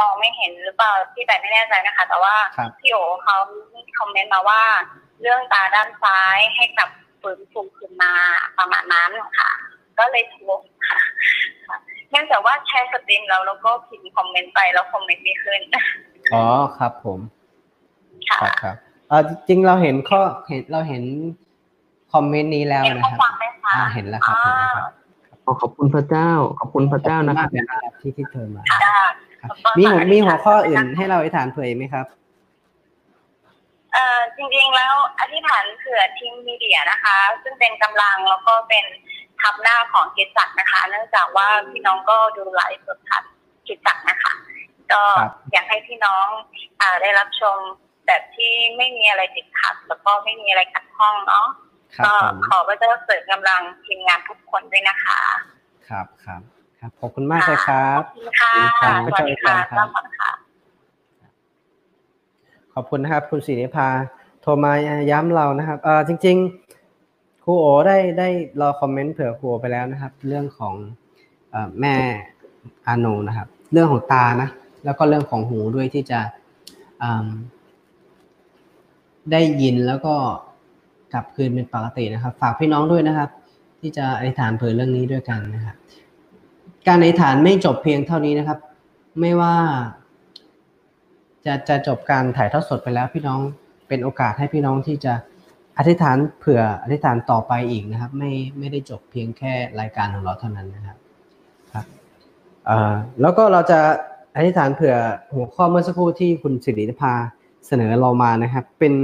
[0.00, 3.36] มองไม่เห็นหรือเปล่าที่แต่ไม่แน่ใจนะคะ แต่ว่าครับพี่โอเขา
[3.98, 4.62] comment มาว่า
[5.20, 6.90] เรื่องตาด้านซ้ายให้กลับ
[7.20, 8.12] ฟื้นฟูขึ้นมา
[8.58, 9.50] ประมาณนั้นค่ะ
[9.98, 10.42] ก็เลยโทร
[10.88, 11.00] ค่ะ
[11.68, 11.76] ค่ะ
[12.10, 15.60] เนื่องจากว่า share stream แล้วแล้วก็พิมพ์ comment ไปแล้ว comment ไม่ขึ้น
[16.32, 16.44] อ๋อ
[16.78, 17.18] ครับผม
[18.30, 18.76] ค่ะครับครับ
[19.08, 21.02] เออจริงๆเราเห็นข้อเห็นเราเห็น
[22.12, 24.90] คอมเมนต์นี้แล้วเห็นนะข้อครับความไหมคะอ่าเห็นแล้วครับเห็นแล้วครับ
[25.44, 28.62] ขอขอบคุณพระเจ้า ขอบคุณพระเจ้านะคขรัอบณมากเลยนะครับที่ที่เธอมา
[29.40, 32.06] ค่ะครับขอบคุณมีหัวค่ะมีหัวข้ออื่นให้เราอธิษฐานเผื่ออีกไหมครับ
[33.92, 38.84] เอ่อจริงๆแล้วอธิษฐานเผื่อทีมมีเดียนะคะ ซึ่งเป็นกำลังแล้วก็เป็น
[39.40, 43.22] ทับหน้าของกิจจักรนะคะ เนื่องจากว่าพี่น้องก็ดูไลฟ์สดทัด
[43.66, 44.32] กิจจักรนะคะ
[44.92, 46.26] ก็ครับอยากให้พี่น้อง
[46.80, 47.56] อ่าได้รับชม
[48.06, 51.46] แบบที่ไม่มีอะไรติดขัด แล้วก็ไม่มีอะไรขัดข้องเนาะ
[51.96, 55.20] ครับก็ผมขอพระเจ้าเสริมกำลังทีมงานทุกคนด้วยนะคะ
[55.88, 56.42] ครับครับ
[56.80, 60.30] ครับขอบคุณมากเลยครับขอบคุณค่ะครับสวัสดีค่ะพระเจ้าอวยพรครับรับฟังค่ะ
[62.74, 63.88] ขอบคุณนะครับ คุณศิริภา
[64.42, 64.72] โทรมา
[65.10, 66.36] ย้ำเรานะครับเออจริง
[66.90, 68.28] ๆครูโอได้ได้
[68.60, 70.74] รอคอมเมนต์เผื่อครูโอไปแล้วนะครับ เรื่องของ
[71.50, 71.94] เอ่อแม่
[72.86, 74.48] อาโนนะครับ เรื่องของตานะ
[74.84, 76.20] แล้วก็เรื่องของหูด้วยที่จะ
[77.02, 77.28] อืม
[79.32, 80.14] ได้ยินแล้วก็
[81.12, 83.30] กลับคืนเป็นปกตินะครับ ฝากพี่น้องด้วยนะครับ
[83.80, 85.76] ที่จะอธิษฐานเผื่อเรื่องนี้ด้วยกันนะครับ
[86.86, 88.58] การอธิษฐานไม่จบเพียงเท่านี้นะครับ
[89.20, 89.54] ไม่ว่า
[91.44, 93.40] จะจะจบการถ่ายทอดสดไปแล้วพี่น้อง
[93.88, 95.14] เป็นโอกาสให้พี่น้องที่จะ
[95.78, 100.98] อธิษฐานเผื่ออธิษฐานต่อไปอีกนะครับ ไม่ไม่ได้จบเพียงแค่รายการของเราเท่านั้นนะครับ
[101.72, 101.86] ครับ
[103.20, 103.78] แล้วก็เราจะ
[104.36, 104.94] อธิษฐานเผื่อ
[105.34, 107.12] หัวข้อเมื่อสักครู่ที่คุณสิริภา
[107.66, 108.94] เสนอเรามานะครับ เป็น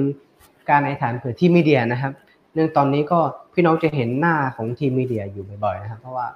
[0.70, 2.12] การอธิษฐานเผื่อที่มีเดียนะครับ
[2.54, 3.18] เนื่องตอนนี้ก็
[3.54, 6.26] พี่น้องจะเห็นหน้าของทีมมีเดียอยู่บ่อยๆนะครับ เพราะว่า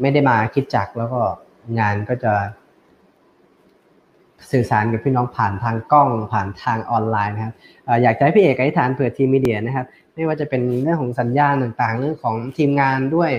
[0.00, 1.20] ไม่ได้มาคิดจักรแล้วก็
[1.78, 2.32] งานก็จะ
[4.52, 13.30] สื่อสารกับพี่น้องผ่านทางกล้องผ่านทางออนไลน์นะครับเอ่ออยากจะให้พี่เอกอธิษฐานเผื่อทีมมีเดียนะครับ ไม่ว่าจะเป็นเรื่องของสัญญาณต่างๆ เรื่องของทีมงานด้วย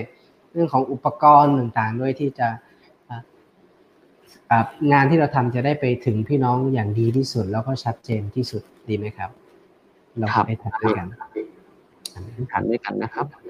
[0.52, 2.48] เรื่องของอุปกรณ์ต่างๆ ด้วยที่จะ
[3.06, 3.22] เอ่อ
[4.48, 9.30] เอ่องานที่เราทำจะได้ไปถึงพี่น้องอย่างดีที่สุด แล้วก็ชัดเจนที่สุดดีไหมครับ
[10.18, 11.06] เราครับไปทำด้วยกัน
[12.14, 13.40] อธิษฐานด้วยกันนะครับพระ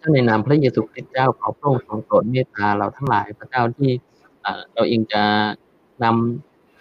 [0.00, 3.90] เจ้าในนามพระเยซูคริสต์เจ้าขอพระองค์ทรงโปรดเมตตาเราทั้งหลายพระเจ้าที่
[4.72, 5.22] เราเองจะ
[6.04, 6.06] น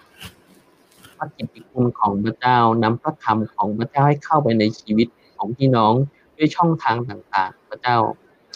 [0.01, 5.93] ำพระกิตติคุณของพระเจ้านำพระธรรมของพระเจ้าให้เข้าไปในชีวิตของพี่น้อง
[6.37, 7.97] ด้วยช่องทางต่างๆ พระเจ้า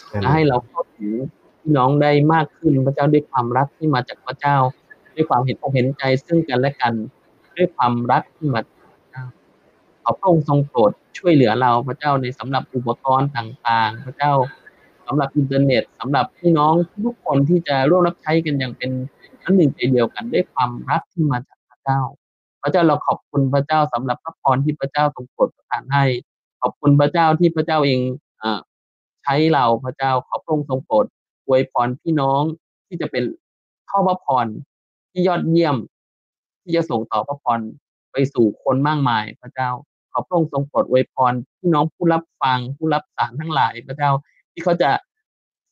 [0.08, 1.12] และให้เราเข้าถึง
[1.60, 4.56] พี่น้องได้มากขึ้นพระเจ้าด้วยความรักที่มาจากพระเจ้า
[5.14, 6.92] ด้วยความเห็นอกเห็นใจซึ่งกันและกัน
[7.56, 8.60] ด้วยความรักที่มา
[10.04, 14.32] ขอพระองค์ทรงโปรดช่วยเหลือเราพระเจ้าในสำหรับอุปกรณ์ต่างๆ พระเจ้า
[15.06, 16.74] สำหรับอินเทอร์เน็ตสำหรับพี่น้อง
[17.04, 18.90] ทุกคนที่จะร่วมรับใช้กันอย่างเป็น
[19.42, 22.00] อันหนึ่งใจเดียวกันด้วยความรักที่มาจากพระเจ้า
[22.62, 26.04] พระเจ้าเราขอบคุณพระเจ้าสำหรับพระพรที่พระเจ้าทรงโปรดประทานให้
[26.60, 28.00] ขอบคุณพระเจ้าที่พระเจ้าเอง
[28.42, 28.60] อ่อ
[29.22, 31.06] ใช้เราพระเจ้าขอพระองค์ทรงโปรด
[31.46, 32.42] อวยพรพี่น้อง
[32.86, 33.24] ที่จะเป็น
[33.90, 34.46] ข้อพระพร
[35.10, 35.76] ที่ยอดเยี่ยม
[36.62, 37.60] ที่จะส่งต่อพระพร
[38.12, 39.70] ไปสู่คนมากมายพระเจ้า
[40.14, 44.10] ขอพระองค์ทรงโปรดอวยพรพี่น้องผู้รับฟังผู้รับสารทั้งหลายพระเจ้า
[44.52, 44.90] ที่เขาจะ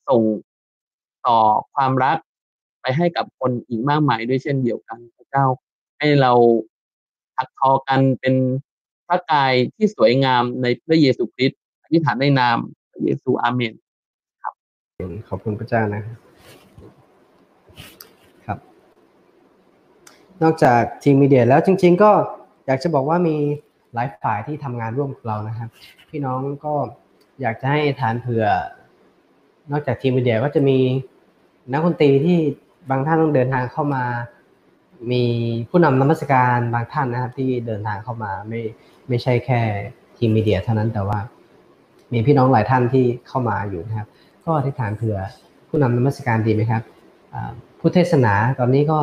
[0.09, 0.22] ส่ง
[1.26, 1.38] ต่อ
[1.74, 2.18] ความรัก
[2.82, 5.45] ไปให้กับคนอีกมากมายด้วยเช่นเดียวกัน พระเจ้า
[5.99, 6.32] ให้เรา
[7.36, 8.34] ถักทอกันเป็น
[9.07, 12.59] พระกายที่สวยงามในพระเยซูคริสต์อธิษฐานในนาม
[12.90, 13.74] พระเยซูอาเมน
[14.43, 14.55] ครับ
[15.28, 16.18] ขอบคุณพระเจ้านะครับ
[18.47, 18.59] ครับ
[20.43, 22.11] นอกจากทีมมีเดียแล้วจริง ๆ ก็
[22.66, 23.36] อยากจะบอกว่ามี
[23.95, 25.68] หลายฝ่ายที่ทำงานร่วมกับเรานะครับ
[26.11, 26.74] พี่น้องก็
[27.40, 28.45] อยากจะให้ฐานเผื่อ
[29.70, 30.78] นอกจากทีมมีเดียก็จะมี
[31.72, 32.38] นักดนตรีที่
[32.90, 34.05] บางท่านต้องเดินทางเข้ามา
[35.12, 35.24] มี
[35.70, 38.61] ผู้นำนมัสการบางท่านนะครับ ที่เดินทางเข้ามาไม่
[39.09, 39.61] ไม่ใช่แค่
[40.16, 41.18] ทีมมีเดียเท่านั้นแต่ว่า
[42.12, 44.09] มีพี่น้องหลายท่านที่เข้ามาอยู่นะครับ
[44.45, 45.16] ก็อธิษฐานเผื่อ
[45.68, 46.82] ผู้นำนมัสการดีไหมครับ
[47.80, 48.99] ผู้เทศนาตอนนี้ก็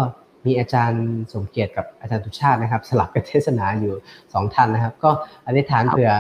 [0.45, 3.93] มีอาจารย์สมเกียรติกับอาจารย์ตุชาตินะครับ สลับกันเทศนาอยู่
[4.33, 5.11] สองท่านนะครับ ก็
[5.47, 6.11] อธิษฐานเผื่อ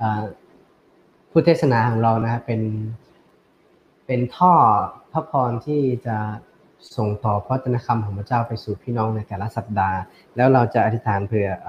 [0.00, 0.02] อ
[1.30, 2.62] ผู้เทศนาของเรานะครับเป็น
[4.06, 4.52] เป็นท่อ
[5.12, 6.16] พระพรที่จะ
[6.96, 9.98] ส่งต่อพระวจนคำของพระเจ้าไปสู่พี่น้องในแต่ละสัปดาห์
[10.36, 11.68] แล้วเราจะอธิษฐานเผื่ออ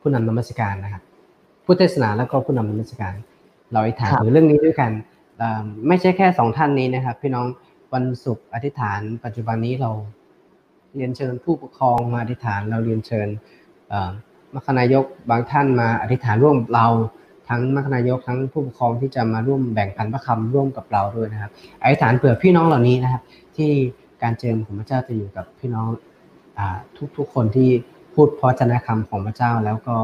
[0.00, 1.02] ผู้นำนมัสการนะครับ
[1.64, 3.14] ผู้เทศนาแล้วก็ผู้นำนมัสการ
[3.72, 4.90] เราอธิษฐานถึงเรื่องนี้ด้วยกัน
[5.88, 7.46] ไม่ใช่แค่สองท่านนี้นะครับ พี่น้อง
[7.94, 9.90] วันศุกร์อธิษฐาน ปัจจุบันนี้เรา
[10.96, 13.28] เรียนเชิญผู้ปกครองมาอธิษฐาน เราเรียนเชิญ
[14.54, 16.86] มัคคณายกบางท่านมาอธิษฐานร่วมเรา
[17.48, 21.50] ทั้งมัคคณายกทั้งผู้ปกครองที่จะมาร่วมแบ่งปันพระคำร่วมกับเราด้วยนะครับ
[21.82, 23.22] อธิษฐานเผื่อพี่น้องเหล่านี้นะครับ
[23.56, 23.70] ที่
[24.22, 25.88] การเจิมของพระเจ้าจะอยู่กับพี่น้อง
[26.58, 26.60] อ
[27.16, 27.68] ทุกๆคนที่
[28.14, 29.94] พูดเพราะจนะคำของพระเจ้า แล้วก็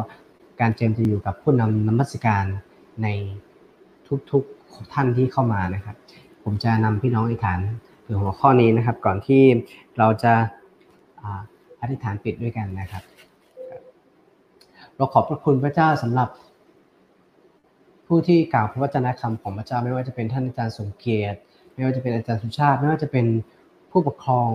[0.61, 2.45] การเจิมจะอยู่กับผู้นำนมัสการ
[3.03, 3.09] ใน
[4.31, 5.97] ทุกๆท่านที่เข้ามานะครับ
[6.53, 7.61] ผมจะนำพี่น้องอธิษฐาน
[8.07, 9.43] ถึงหัวข้อนี้นะครับ ก่อนที่
[9.99, 10.33] เราจะ
[11.81, 13.03] อธิษฐานปิดด้วยกันนะครับ
[14.97, 16.29] เราขอบพระคุณพระเจ้าสำหรับ
[18.07, 21.39] ผู้ที่กล่าวพระวจนะคำของพระเจ้าไม่ว่าจะเป็นท่านอาจารย์สมเกียรติ
[21.75, 23.27] ไม่ว่าจะเป็นอาจารย์สุชาติ ไม่ว่าจะเป็น
[23.91, 24.51] ผู้ปกครอง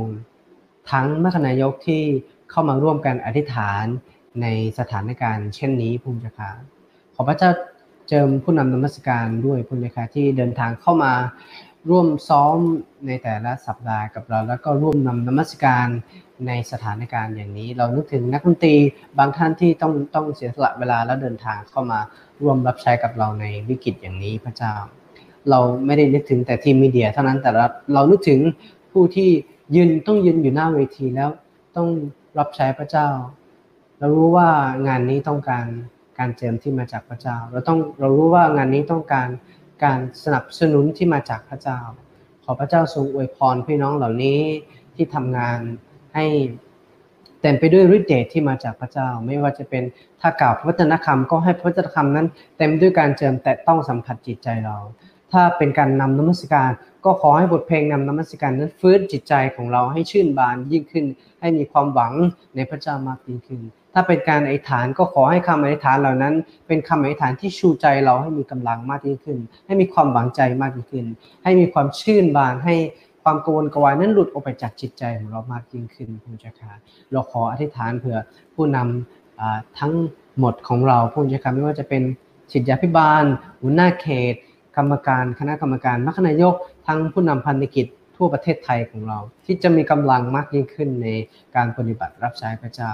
[0.92, 2.02] ทั้งมัคณายกที่
[2.52, 3.84] เข้ามาร่วมกันอธิษฐาน
[4.42, 4.48] ใน
[4.80, 6.50] สถานการณ์เช่นนี้ภูมิจ้าค่ะ
[7.16, 7.50] ขอพระเจ้า
[8.10, 11.14] เจิมผู้นำนมัสการด้วยภูมิเจ้าค่ะที่เดินทางเข้ามา
[11.90, 12.58] ร่วมซ้อม
[13.08, 15.88] ในแต่ละสัปดาห์กับเรา แล้วก็ร่วมนำนมัสการ
[16.48, 18.76] ในสถานการณ์อย่างนี้ เรานึกถึงนักดนตรี
[19.18, 22.00] บางท่านที่ต้องต้องเสียสละเวลาแล้วเดินทางเข้ามา
[22.42, 24.74] ร่วมรับใช้กับเราในวิกฤตอย่างนี้พระเจ้า
[25.50, 28.40] เราไม่ได้นึกถึงแต่ทีมมีเดีย เท่านั้นแต่เราเรานึกถึง
[28.92, 29.30] ผู้ที่
[29.76, 31.30] ยืนต้องยืนอยู่หน้าเวทีแล้ว
[31.76, 31.88] ต้อง
[32.40, 33.08] รับใช้พระเจ้า
[34.00, 34.50] เรารู้ว่า
[34.88, 35.66] งานนี้ต้องการ
[36.18, 39.28] การเจิมที่มาจากพระเจ้า เราต้องเรารู้ว่างานนี้ต้องการ
[39.84, 41.80] การสนับสนุนที่มาจากพระเจ้า
[42.44, 44.40] ขอพระเจ้าทรงอวยพรพี่น้องเหล่านี้
[44.96, 45.60] ที่ทำงาน
[46.16, 46.26] ให้
[47.42, 49.84] เต็มไปด้วยฤทธิ์เดชที่มาจากพระเจ้า ไม่ว่าจะเป็น
[50.22, 54.78] ถ้ากล่าวพระวจนะคำก็ให้พระวจนะคำนั้น เต็มด้วยการเจิมแต่ต้องสัมผัสจิตใจเรา
[55.32, 56.72] ถ้าเป็นการนำนมัสการ
[57.06, 61.06] ก็ขอให้บทเพลงนำนมัสการนั้นฟื้นจิตใจของเราให้ชื่นบานยิ่งขึ้น
[61.42, 62.14] ให้มีความหวัง
[62.56, 63.62] ในพระเจ้ามากยิ่งขึ้น
[63.96, 66.34] ถ้าเป็นการอธิษฐานก็ขอให้คำอธิษฐานเหล่านั้น
[66.68, 71.06] เป็นคำอธิษฐานที่ชูใจเราให้มีกำลังมากยิ่งขึ้น ให้มีความหวังใจมากยิ่งขึ้น
[71.44, 72.76] ให้มีความชื่นบานให้
[73.24, 76.80] ความกังวลกวายนั้นหลุดออกไปจากจิตใจของเรามากยิ่งขึ้นพระเจ้าค่ะ
[77.12, 78.18] เราขออธิษฐานเผื่อ
[78.56, 79.94] ผู้นำอ่าทั้ง
[80.40, 82.04] หมดของเราพระองค์เจ้าค่ะไม่ว่าจะเป็น
[82.52, 83.24] ศิษยาพิบาล
[83.62, 84.36] หัวหน้าเขต
[84.78, 86.54] กรรมการคณะกรรมการมัคคณายก
[86.88, 87.86] ทั้งผู้นำพันธกิจ
[88.16, 91.08] ทั่วประเทศไทยของเรา ที่จะมีกำลังมากยิ่งขึ้นใน
[91.56, 92.94] การปฏิบัติรับใช้พระเจ้า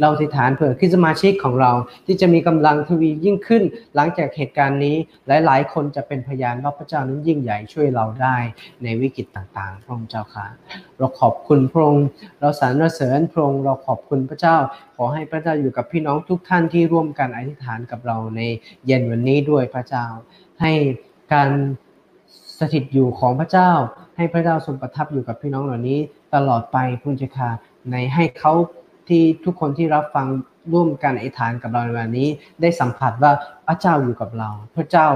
[0.00, 1.72] เราอธิษฐานเผื่อคริสตมาชิกของเรา
[2.06, 3.62] ที่จะมีกำลังทวียิ่งขึ้น
[3.94, 4.96] หลังจากเหตุการณ์นี้
[5.26, 8.36] หลาย ๆ คนจะเป็นพยานว่าพระเจ้านั้นยิ่งใหญ่ช่วยเราได้
[8.82, 10.46] ในวิกฤตต่างๆพระองค์เจ้าค่ะ
[10.98, 12.06] เราขอบคุณพระองค์
[12.40, 14.56] เราสรรเสริญพระองค์เราขอบคุณพระเจ้า
[14.96, 18.40] ขอให้พระเจ้าอยู่กับพี่น้องทุกท่านที่ร่วมกันอธิษฐานกับเราใน
[18.86, 20.06] เย็นวันนี้ด้วยพระเจ้า
[20.60, 20.72] ให้
[21.32, 21.50] การ
[22.60, 23.70] สถิตอยู่ของพระเจ้า
[24.20, 25.98] ให้พระเจ้าทรงประทับอยู่กับพี่น้องเหล่านี้
[26.34, 27.48] ตลอดไปพุทธคา
[27.90, 28.52] ในให้เขา
[29.08, 30.26] ที่ทุกคนที่รับฟัง
[30.72, 32.28] ร่วมกันอธิษฐานกับเราในวันนี้
[32.60, 33.32] ได้สัมผัสว่า
[33.66, 35.06] พระเจ้าอยู่กับเรา พระเจ้า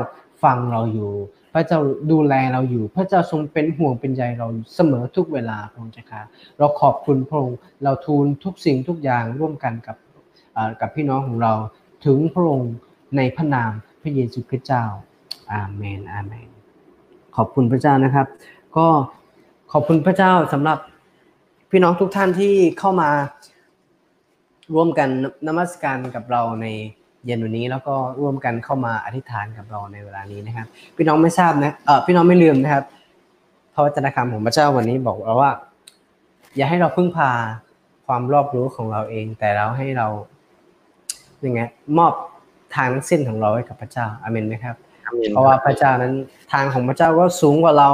[0.44, 1.12] ฟังเราอยู่
[1.54, 1.78] พระเจ้า
[2.12, 6.22] ดูแลเราอยู่ พระเจ้าทรงเป็นห่วงเป็นใยเราเสมอทุกเวลาพระองค์เจ้าค่ะ
[6.58, 9.96] เราขอบคุณพระองค์เราทูลทุกสิ่งทุกอย่างร่วมกันกับ
[10.80, 11.52] กับพี่น้องของเรา
[12.06, 12.72] ถึงพระองค์
[13.16, 14.84] ในพระนามพระเยซูคริสต์เจ้า
[15.52, 16.48] อาเมนอาเมน
[17.36, 18.26] ขอบคุณพระเจ้านะครับ
[18.76, 18.86] ก็
[19.72, 20.78] ขอบคุณพระเจ้าสำหรับ
[21.70, 23.10] พี่น้องทุกท่านที่เข้ามา
[24.74, 25.08] ร่วมกัน
[25.46, 26.66] นมัสการกับเราใน
[27.26, 30.66] เย็นวันนี้แล้วก็ร่วมกันเข้ามาอธิษฐานกับเราในเวลานี้นะครับ
[30.96, 32.84] พี่น้องไม่ทราบนะเออพี่น้องไม่ลืมนะครับ
[33.74, 35.52] พระวจนะคำของพระเจ้าวันนี้บอกเราว่า
[36.56, 37.30] อย่าให้เราพึ่งพา
[38.06, 40.06] ความรอบรู้ของเราเอง แต่เราให้เรา
[41.44, 41.60] ยังไง
[41.98, 42.12] มอบ
[42.74, 44.76] ทางทั้งสิ้นของเราให้กับพระเจ้าอาเมนไหมครับ
[45.30, 46.14] เพราะว่าพระเจ้านั้น
[46.52, 47.88] ทางของพระเจ้าก็สูงกว่าเรา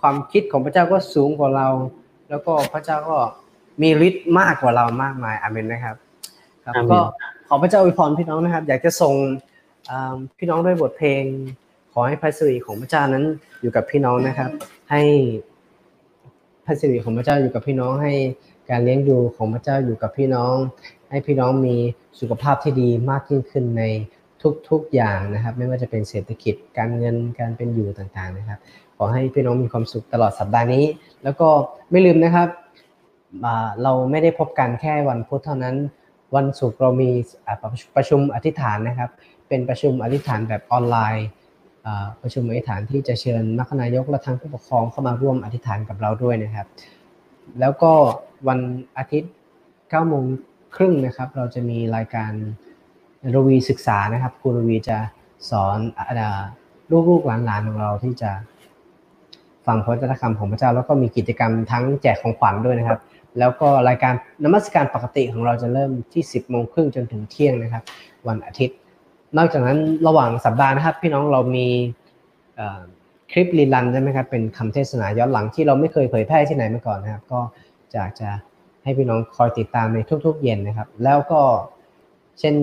[0.00, 1.68] ความคิดของพระเจ้าก็สูงกว่าเรา
[2.30, 3.18] แล้วก็พระเจ้าก็
[3.82, 5.96] มีฤทธิ์มากกว่าเรามากมายอาเมนนะครับ
[6.64, 6.98] ครับอาเมนก็
[7.48, 9.14] ขอพระเจ้าอวยพรพี่น้องนะครับ อยากจะส่ง
[9.90, 11.22] อ่าพี่น้องด้วยบทเพลง
[11.92, 13.24] ขอให้พระสิริของพระเจ้านั้น
[13.60, 14.50] อยู่กับพี่น้องนะครับ
[14.90, 15.02] ให้
[16.64, 18.12] พระสิริของพระเจ้าอยู่กับพี่น้องให้
[18.70, 20.54] การเลี้ยงดูของพระเจ้าอยู่กับพี่น้อง
[21.10, 21.76] ให้พี่น้องมี
[22.20, 23.82] สุขภาพที่ดีมากยิ่งขึ้นใน
[24.70, 28.58] ทุกๆอย่างนะครับ ไม่ว่าจะเป็นเศรษฐกิจการเงินการเป็นอยู่ต่างๆนะครับ
[28.98, 30.84] ขอให้พี่น้องมีความสุขตลอดสัปดาห์นี้
[31.24, 31.48] แล้วก็
[31.90, 32.48] ไม่ลืมนะครับ
[33.82, 35.76] เราไม่ได้พบกันแค่วันพุธเท่านั้น
[36.36, 37.10] วันศุกร์เรามี
[37.96, 39.10] ประชุมอธิษฐานนะครับ
[39.48, 41.26] เป็นประชุมอธิษฐานแบบออนไลน์
[42.22, 46.66] ประชุมอธิษฐานที่จะเชิญมัคคณายกและทางผู้ปกครองเข้ามาร่วมอธิษฐานกับเราด้วยนะครับ
[47.60, 47.92] แล้วก็
[48.48, 48.60] วัน
[48.98, 49.32] อาทิตย์
[49.70, 50.24] 9โมง
[50.76, 52.32] ครึ่งนะครับ เราจะมีรายการ
[53.34, 54.98] รวีศึกษานะครับครูรวีจะ
[55.50, 56.00] สอนอ
[57.08, 58.30] ลูกๆหลานๆของเราที่จะ
[59.68, 63.00] ฟังพระวจนะคำของพระเจ้า แล้วก็มีกิจกรรมทั้งแจกของขวัญด้วยนะครับ
[63.38, 64.14] แล้วก็รายการ
[64.44, 67.82] นมัสการปกติของเราจะเริ่มที่ 10โมงครึ่งจนถึงเที่ยงนะครับ
[68.28, 68.76] วันอาทิตย์
[69.36, 71.66] นอกจากนั้นระหว่างสัปดาห์นะครับ พี่น้องเรามี
[73.32, 77.40] คลิปรีลันใช่ไหมครับเป็นคำเทศนาย้อนหลังที่เราไม่เคยเผยแพร่ที่ไหนมาก่อนนะครับ ก็
[77.94, 78.28] อยากจะ
[78.84, 81.40] ให้พี่น้องคอยติดตามในทุก ๆ เย็นนะครับ แล้วก็
[82.40, 82.56] เช่น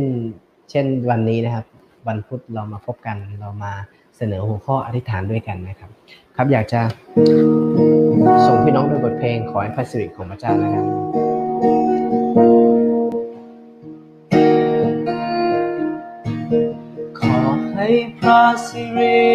[0.69, 1.65] เช่นวันนี้นะครับ
[2.07, 3.73] วันพุธเรามาพบกันเรามา
[4.17, 5.89] เสนอหัวข้ออธิษฐานด้วยกันนะครับ
[6.35, 6.81] ครับอยากจะ
[8.47, 10.85] ส่งพี่น้องด้วยบทเพลงขอให้พระสิริของพระเจ้านะครับ
[17.19, 17.39] ขอ
[17.75, 17.89] ให้
[18.19, 19.25] พระสิริ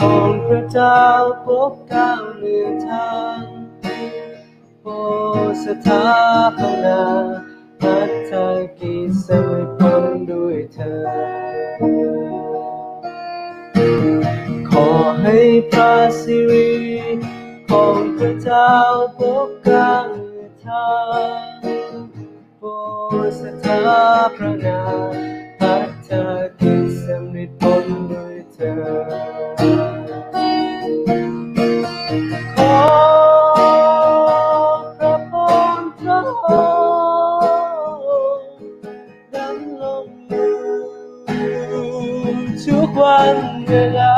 [0.00, 1.00] ของพระเจ้า
[1.46, 3.40] ปกเก้าเหนือทาง
[4.82, 4.88] โอ
[5.64, 6.06] สถา
[6.58, 7.02] ปนา
[7.80, 7.98] พั
[8.30, 8.32] ฒ
[8.78, 12.29] กิจสมิผลด้วยเธอ
[14.72, 14.88] ขอ
[15.22, 15.38] ให้
[15.72, 16.72] พระสิริ
[17.70, 18.72] ของพระเจ้า
[19.18, 20.90] ปกกลาเหนือทา
[21.58, 21.60] ง
[22.58, 22.68] โปร
[23.26, 23.82] ดสถา
[24.36, 24.80] ปนา
[25.60, 25.76] พั
[26.08, 26.10] ฒ
[26.60, 28.74] กิจสำเร็จผลด้วยเธอ
[32.58, 32.78] ขอ
[34.98, 35.32] พระพ
[35.80, 36.48] รพระอ
[38.38, 38.58] งค์
[39.34, 40.54] ดำลงอยู่
[42.64, 43.36] ทุกวัน
[43.68, 44.14] เวลา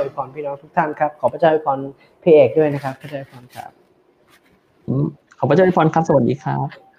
[0.00, 1.78] อวยพรพี่น้องทุกท่านครับ ขอพระเจ้าอวยพร
[2.22, 3.70] พี่เอกด้วยนะครับ พระเจ้าอวยพรครับ
[5.38, 6.89] ขอบพระเจ้าอวยพรครับ สวัสดีครับ